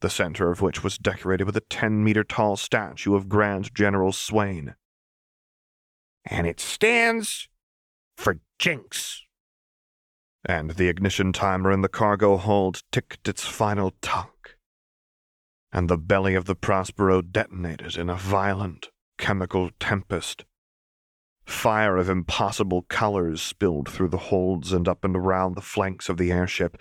the 0.00 0.10
center 0.10 0.50
of 0.50 0.60
which 0.60 0.82
was 0.82 0.98
decorated 0.98 1.44
with 1.44 1.56
a 1.56 1.60
10 1.70 2.02
meter 2.02 2.24
tall 2.24 2.56
statue 2.56 3.14
of 3.14 3.28
Grand 3.28 3.72
General 3.72 4.10
Swain. 4.10 4.74
And 6.24 6.44
it 6.44 6.58
stands 6.58 7.48
for 8.16 8.40
Jinx. 8.58 9.25
And 10.46 10.72
the 10.72 10.88
ignition 10.88 11.32
timer 11.32 11.72
in 11.72 11.82
the 11.82 11.88
cargo 11.88 12.36
hold 12.36 12.82
ticked 12.92 13.28
its 13.28 13.44
final 13.44 13.92
tuck. 14.00 14.56
And 15.72 15.90
the 15.90 15.98
belly 15.98 16.34
of 16.34 16.44
the 16.44 16.54
Prospero 16.54 17.20
detonated 17.20 17.96
in 17.96 18.08
a 18.08 18.14
violent 18.14 18.90
chemical 19.18 19.70
tempest 19.80 20.44
Fire 21.46 21.96
of 21.96 22.08
impossible 22.08 22.82
colors 22.88 23.40
spilled 23.40 23.88
through 23.88 24.08
the 24.08 24.18
holds 24.18 24.72
and 24.72 24.88
up 24.88 25.04
and 25.04 25.16
around 25.16 25.54
the 25.54 25.62
flanks 25.62 26.08
of 26.08 26.16
the 26.16 26.32
airship. 26.32 26.76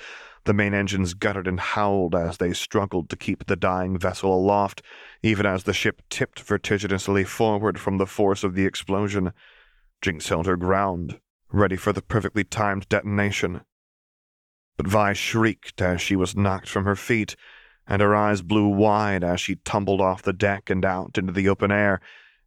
The 0.46 0.56
main 0.56 0.74
engines 0.74 1.14
guttered 1.14 1.48
and 1.48 1.60
howled 1.60 2.16
as 2.16 2.38
they 2.38 2.52
struggled 2.52 3.10
to 3.10 3.16
keep 3.16 3.46
the 3.46 3.56
dying 3.56 3.98
vessel 4.00 4.34
aloft, 4.34 4.82
even 5.22 5.46
as 5.46 5.64
the 5.64 5.74
ship 5.74 6.02
tipped 6.10 6.40
vertiginously 6.40 7.24
forward 7.24 7.80
from 7.80 8.00
the 8.00 8.08
force 8.08 8.44
of 8.44 8.56
the 8.56 8.66
explosion. 8.66 9.34
Jinx 10.02 10.30
held 10.30 10.48
her 10.48 10.58
ground, 10.58 11.20
ready 11.52 11.76
for 11.76 11.94
the 11.94 12.02
perfectly 12.02 12.44
timed 12.44 12.88
detonation. 12.90 13.62
But 14.78 14.88
Vi 14.88 15.14
shrieked 15.14 15.82
as 15.82 16.02
she 16.02 16.16
was 16.16 16.36
knocked 16.36 16.68
from 16.68 16.86
her 16.86 16.96
feet, 16.96 17.36
and 17.88 18.02
her 18.02 18.16
eyes 18.16 18.42
blew 18.42 18.68
wide 18.68 19.24
as 19.24 19.40
she 19.40 19.56
tumbled 19.56 20.02
off 20.02 20.22
the 20.22 20.34
deck 20.34 20.70
and 20.70 20.84
out 20.84 21.18
into 21.18 21.32
the 21.32 21.48
open 21.48 21.72
air, 21.72 22.02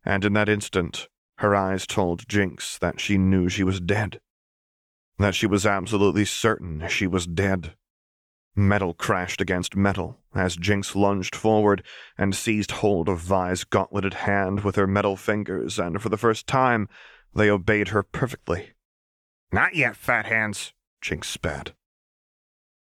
and 0.04 0.24
in 0.24 0.32
that 0.34 0.48
instant, 0.48 1.08
her 1.38 1.54
eyes 1.54 1.86
told 1.86 2.28
Jinx 2.28 2.78
that 2.78 3.00
she 3.00 3.16
knew 3.16 3.48
she 3.48 3.64
was 3.64 3.80
dead. 3.80 4.20
That 5.18 5.34
she 5.34 5.46
was 5.46 5.64
absolutely 5.64 6.24
certain 6.24 6.86
she 6.88 7.06
was 7.06 7.26
dead. 7.26 7.74
Metal 8.54 8.92
crashed 8.92 9.40
against 9.40 9.76
metal 9.76 10.18
as 10.34 10.56
Jinx 10.56 10.96
lunged 10.96 11.36
forward 11.36 11.84
and 12.16 12.34
seized 12.34 12.72
hold 12.72 13.08
of 13.08 13.20
Vi's 13.20 13.64
gauntleted 13.64 14.14
hand 14.14 14.64
with 14.64 14.76
her 14.76 14.86
metal 14.86 15.16
fingers, 15.16 15.78
and 15.78 16.02
for 16.02 16.08
the 16.08 16.16
first 16.16 16.46
time, 16.46 16.88
they 17.34 17.48
obeyed 17.48 17.88
her 17.88 18.02
perfectly. 18.02 18.72
Not 19.50 19.74
yet, 19.74 19.96
fat 19.96 20.26
hands, 20.26 20.72
Jinx 21.00 21.28
spat. 21.28 21.72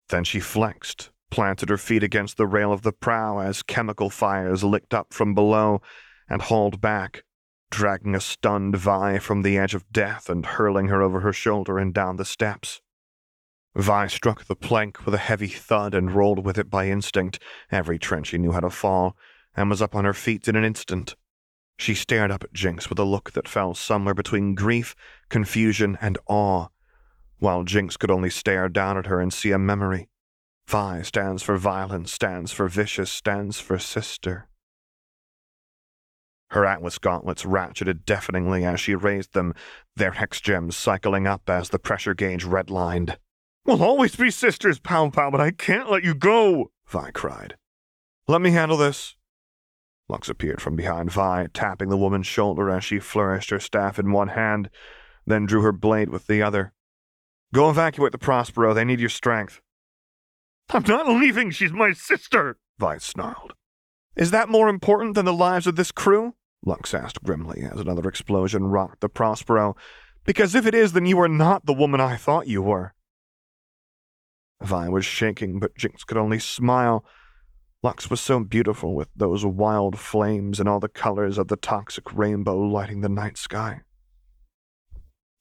Then 0.10 0.24
she 0.24 0.40
flexed, 0.40 1.12
planted 1.30 1.70
her 1.70 1.78
feet 1.78 2.04
against 2.04 2.38
the 2.38 2.48
rail 2.48 2.74
of 2.74 2.82
the 2.82 2.92
prow 2.92 3.40
as 3.40 3.64
chemical 3.64 4.10
fires 4.10 4.64
licked 4.64 4.94
up 4.94 5.14
from 5.14 5.34
below, 5.34 5.82
and 6.30 6.42
hauled 6.42 6.82
back, 6.82 7.24
dragging 7.70 8.16
a 8.16 8.20
stunned 8.20 8.76
Vi 8.76 9.20
from 9.20 9.42
the 9.42 9.58
edge 9.58 9.74
of 9.74 9.90
death 9.92 10.30
and 10.30 10.46
hurling 10.46 10.88
her 10.88 11.02
over 11.02 11.22
her 11.22 11.34
shoulder 11.34 11.78
and 11.78 11.94
down 11.94 12.18
the 12.18 12.26
steps. 12.26 12.82
Vi 13.76 14.08
struck 14.08 14.46
the 14.46 14.56
plank 14.56 15.06
with 15.06 15.14
a 15.14 15.20
heavy 15.20 15.48
thud 15.48 15.94
and 15.94 16.12
rolled 16.12 16.44
with 16.44 16.58
it 16.58 16.70
by 16.70 16.88
instinct. 16.88 17.40
Every 17.72 18.00
trench 18.00 18.28
she 18.28 18.38
knew 18.38 18.52
how 18.52 18.62
to 18.62 18.70
fall, 18.70 19.16
and 19.56 19.70
was 19.70 19.82
up 19.82 19.96
on 19.96 20.04
her 20.04 20.14
feet 20.14 20.48
in 20.48 20.56
an 20.56 20.66
instant. 20.66 21.16
She 21.78 21.94
stared 21.94 22.32
up 22.32 22.44
at 22.44 22.54
Jinx 22.54 22.90
with 22.90 23.00
a 23.00 23.04
look 23.04 23.32
that 23.34 23.48
fell 23.48 23.74
somewhere 23.74 24.16
between 24.16 24.56
grief, 24.56 24.96
confusion, 25.30 25.98
and 26.02 26.18
awe, 26.28 26.68
while 27.40 27.64
Jinx 27.64 27.98
could 27.98 28.12
only 28.12 28.32
stare 28.32 28.68
down 28.68 28.98
at 28.98 29.06
her 29.06 29.20
and 29.20 29.32
see 29.32 29.52
a 29.52 29.60
memory. 29.60 30.10
Vi 30.68 31.02
stands 31.04 31.44
for 31.44 31.58
violence, 31.58 32.12
stands 32.12 32.52
for 32.52 32.68
vicious, 32.68 33.12
stands 33.12 33.60
for 33.60 33.78
sister. 33.78 34.50
Her 36.52 36.66
Atlas 36.66 36.98
gauntlets 36.98 37.44
ratcheted 37.44 38.06
deafeningly 38.06 38.66
as 38.66 38.80
she 38.80 38.96
raised 38.96 39.34
them, 39.34 39.54
their 39.96 40.12
hex 40.12 40.42
gems 40.42 40.76
cycling 40.76 41.28
up 41.28 41.50
as 41.50 41.70
the 41.70 41.80
pressure 41.80 42.14
gauge 42.14 42.46
redlined. 42.46 43.18
We'll 43.66 43.84
always 43.84 44.16
be 44.16 44.32
sisters, 44.32 44.80
Pow 44.80 45.10
Pow, 45.10 45.30
but 45.30 45.42
I 45.42 45.52
can't 45.52 45.92
let 45.92 46.04
you 46.04 46.16
go, 46.16 46.72
Vi 46.88 47.12
cried. 47.12 47.58
Let 48.28 48.42
me 48.42 48.52
handle 48.52 48.78
this. 48.78 49.17
Lux 50.10 50.30
appeared 50.30 50.62
from 50.62 50.76
behind 50.76 51.12
Vi, 51.12 51.48
tapping 51.54 51.90
the 51.90 51.98
woman's 51.98 52.28
shoulder 52.28 52.70
as 52.70 52.84
she 52.84 53.00
flourished 53.00 53.50
her 53.50 53.60
staff 53.60 54.00
in 54.00 54.12
one 54.12 54.30
hand, 54.30 54.70
then 55.26 55.46
drew 55.46 55.62
her 55.62 55.74
blade 55.74 56.10
with 56.10 56.28
the 56.28 56.42
other. 56.42 56.74
Go 57.54 57.70
evacuate 57.70 58.12
the 58.12 58.18
Prospero. 58.18 58.74
They 58.74 58.86
need 58.86 59.00
your 59.00 59.10
strength. 59.10 59.62
I'm 60.70 60.84
not 60.88 61.08
leaving. 61.08 61.52
She's 61.52 61.72
my 61.72 61.94
sister, 61.94 62.58
Vi 62.78 62.98
snarled. 62.98 63.54
Is 64.16 64.32
that 64.32 64.50
more 64.50 64.70
important 64.70 65.16
than 65.16 65.26
the 65.26 65.34
lives 65.34 65.68
of 65.68 65.76
this 65.76 65.92
crew? 65.92 66.36
Lux 66.66 66.94
asked 66.94 67.24
grimly 67.24 67.64
as 67.64 67.80
another 67.80 68.08
explosion 68.10 68.68
rocked 68.68 69.02
the 69.02 69.10
Prospero. 69.10 69.76
Because 70.26 70.56
if 70.56 70.66
it 70.66 70.74
is, 70.74 70.94
then 70.94 71.06
you 71.06 71.20
are 71.20 71.30
not 71.30 71.66
the 71.66 71.74
woman 71.74 72.02
I 72.02 72.18
thought 72.18 72.48
you 72.48 72.62
were. 72.62 72.94
Vi 74.62 74.90
was 74.90 75.06
shaking, 75.06 75.60
but 75.60 75.78
Jinx 75.78 76.04
could 76.04 76.18
only 76.18 76.40
smile. 76.40 77.06
Lux 77.88 78.10
was 78.10 78.20
so 78.20 78.42
beautiful 78.42 78.94
with 78.94 79.08
those 79.16 79.46
wild 79.46 79.98
flames 79.98 80.60
and 80.60 80.68
all 80.68 80.82
the 80.82 80.90
colors 80.90 81.38
of 81.38 81.48
the 81.48 81.56
toxic 81.56 82.14
rainbow 82.14 82.58
lighting 82.58 83.00
the 83.00 83.08
night 83.08 83.38
sky. 83.38 83.80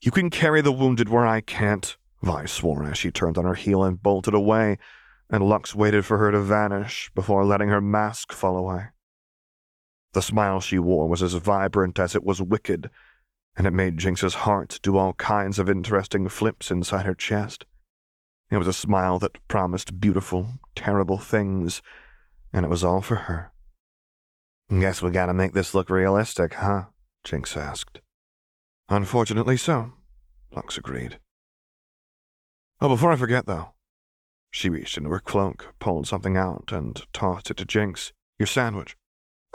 You 0.01 0.13
can 0.13 0.31
carry 0.31 0.61
the 0.61 0.71
wounded 0.71 1.09
where 1.09 1.27
I 1.27 1.41
can't, 1.41 1.97
Vi 2.23 2.45
swore 2.45 2.85
as 2.85 2.99
she 2.99 3.11
turned 3.11 3.37
on 3.37 3.47
her 3.47 3.57
heel 3.57 3.83
and 3.83 4.01
bolted 4.01 4.33
away, 4.33 4.79
and 5.29 5.43
Lux 5.43 5.75
waited 5.75 6.05
for 6.05 6.19
her 6.19 6.31
to 6.31 6.39
vanish 6.39 7.11
before 7.17 7.45
letting 7.45 7.69
her 7.69 7.81
mask 7.81 8.33
fall 8.33 8.57
away. 8.57 8.91
The 10.13 10.23
smile 10.23 10.61
she 10.61 10.79
wore 10.79 11.09
was 11.09 11.25
as 11.25 11.35
vibrant 11.35 11.99
as 11.99 12.15
it 12.15 12.23
was 12.23 12.41
wicked, 12.41 12.91
and 13.57 13.67
it 13.67 13.73
made 13.73 13.99
Jinx's 13.99 14.35
heart 14.47 14.79
do 14.85 14.97
all 14.97 15.15
kinds 15.15 15.59
of 15.59 15.69
interesting 15.69 16.29
flips 16.29 16.71
inside 16.71 17.07
her 17.07 17.15
chest. 17.15 17.67
It 18.53 18.59
was 18.59 18.69
a 18.69 18.73
smile 18.73 19.19
that 19.19 19.45
promised 19.49 19.99
beautiful, 19.99 20.61
terrible 20.77 21.19
things, 21.19 21.83
and 22.53 22.65
it 22.65 22.69
was 22.69 22.85
all 22.85 23.01
for 23.01 23.17
her. 23.17 23.53
Guess 24.69 25.03
we 25.03 25.11
gotta 25.11 25.35
make 25.35 25.53
this 25.53 25.75
look 25.75 25.91
realistic, 25.91 26.55
huh? 26.55 26.87
Jinx 27.25 27.57
asked. 27.57 28.01
Unfortunately 28.89 29.57
so, 29.57 29.93
Lux 30.55 30.79
agreed. 30.79 31.19
Oh, 32.81 32.89
before 32.89 33.13
I 33.13 33.17
forget, 33.17 33.47
though, 33.47 33.75
she 34.51 34.69
reached 34.69 34.97
into 34.97 35.11
her 35.11 35.21
cloak, 35.21 35.75
pulled 35.79 36.07
something 36.07 36.37
out, 36.37 36.71
and 36.73 37.03
tossed 37.13 37.51
it 37.51 37.57
to 37.59 37.65
Jinx. 37.65 38.13
Your 38.39 38.47
sandwich. 38.47 38.97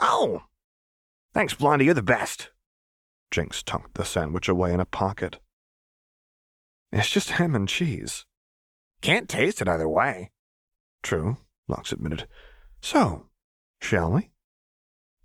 Oh! 0.00 0.42
Thanks, 1.32 1.54
Blondie, 1.54 1.86
you're 1.86 1.94
the 1.94 2.02
best. 2.02 2.50
Jinx 3.30 3.62
tucked 3.62 3.94
the 3.94 4.04
sandwich 4.04 4.48
away 4.48 4.72
in 4.72 4.80
a 4.80 4.84
pocket. 4.84 5.38
It's 6.90 7.10
just 7.10 7.30
ham 7.30 7.54
and 7.54 7.68
cheese. 7.68 8.26
Can't 9.00 9.28
taste 9.28 9.62
it 9.62 9.68
either 9.68 9.88
way. 9.88 10.30
True, 11.02 11.38
Lux 11.68 11.92
admitted. 11.92 12.26
So, 12.82 13.28
shall 13.80 14.10
we? 14.10 14.32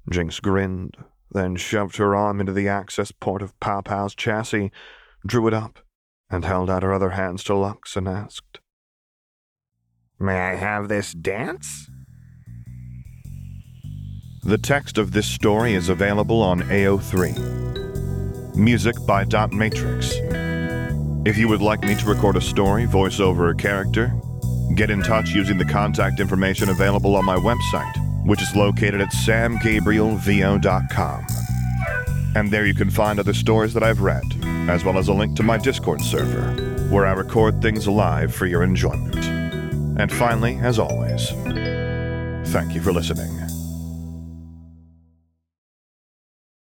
Jinx 0.10 0.40
grinned, 0.40 0.96
then 1.32 1.56
shoved 1.56 1.98
her 1.98 2.16
arm 2.16 2.40
into 2.40 2.54
the 2.54 2.68
access 2.68 3.12
port 3.12 3.42
of 3.42 3.60
Pow 3.60 3.82
Pow's 3.82 4.16
chassis, 4.16 4.72
drew 5.26 5.48
it 5.48 5.54
up, 5.54 5.80
and 6.30 6.46
held 6.46 6.70
out 6.70 6.84
her 6.84 6.94
other 6.94 7.10
hands 7.10 7.44
to 7.46 7.56
Lux 7.56 7.96
and 7.98 8.08
asked, 8.08 8.60
May 10.20 10.40
I 10.40 10.56
have 10.56 10.88
this 10.88 11.14
dance? 11.14 11.90
The 14.44 14.58
text 14.58 14.98
of 14.98 15.12
this 15.12 15.28
story 15.28 15.74
is 15.74 15.90
available 15.90 16.42
on 16.42 16.62
AO3. 16.62 18.56
Music 18.56 18.96
by 19.06 19.24
Dot 19.26 19.52
Matrix. 19.52 20.14
If 21.26 21.38
you 21.38 21.48
would 21.50 21.62
like 21.62 21.82
me 21.82 21.96
to 21.96 22.06
record 22.06 22.38
a 22.38 22.42
story, 22.42 22.86
voice 22.86 23.20
over 23.20 23.50
a 23.50 23.56
character, 23.56 24.14
get 24.76 24.90
in 24.90 25.02
touch 25.02 25.32
using 25.32 25.58
the 25.58 25.66
contact 25.66 26.20
information 26.20 26.70
available 26.70 27.16
on 27.16 27.26
my 27.26 27.36
website, 27.36 28.26
which 28.26 28.42
is 28.42 28.56
located 28.56 29.02
at 29.02 29.10
samgabrielvo.com. 29.10 31.28
And 32.36 32.52
there 32.52 32.66
you 32.66 32.74
can 32.74 32.90
find 32.90 33.20
other 33.20 33.34
stories 33.34 33.74
that 33.74 33.84
I've 33.84 34.02
read, 34.02 34.24
as 34.70 34.84
well 34.84 34.98
as 34.98 35.08
a 35.08 35.14
link 35.14 35.36
to 35.38 35.44
my 35.44 35.58
Discord 35.58 36.02
server, 36.02 36.52
where 36.90 37.06
I 37.06 37.14
record 37.14 37.62
things 37.62 37.88
live 37.88 38.36
for 38.36 38.46
your 38.46 38.64
enjoyment. 38.64 39.16
And 40.00 40.12
finally, 40.12 40.58
as 40.58 40.78
always, 40.78 41.30
thank 42.52 42.76
you 42.76 42.82
for 42.82 42.94
listening. 42.94 43.47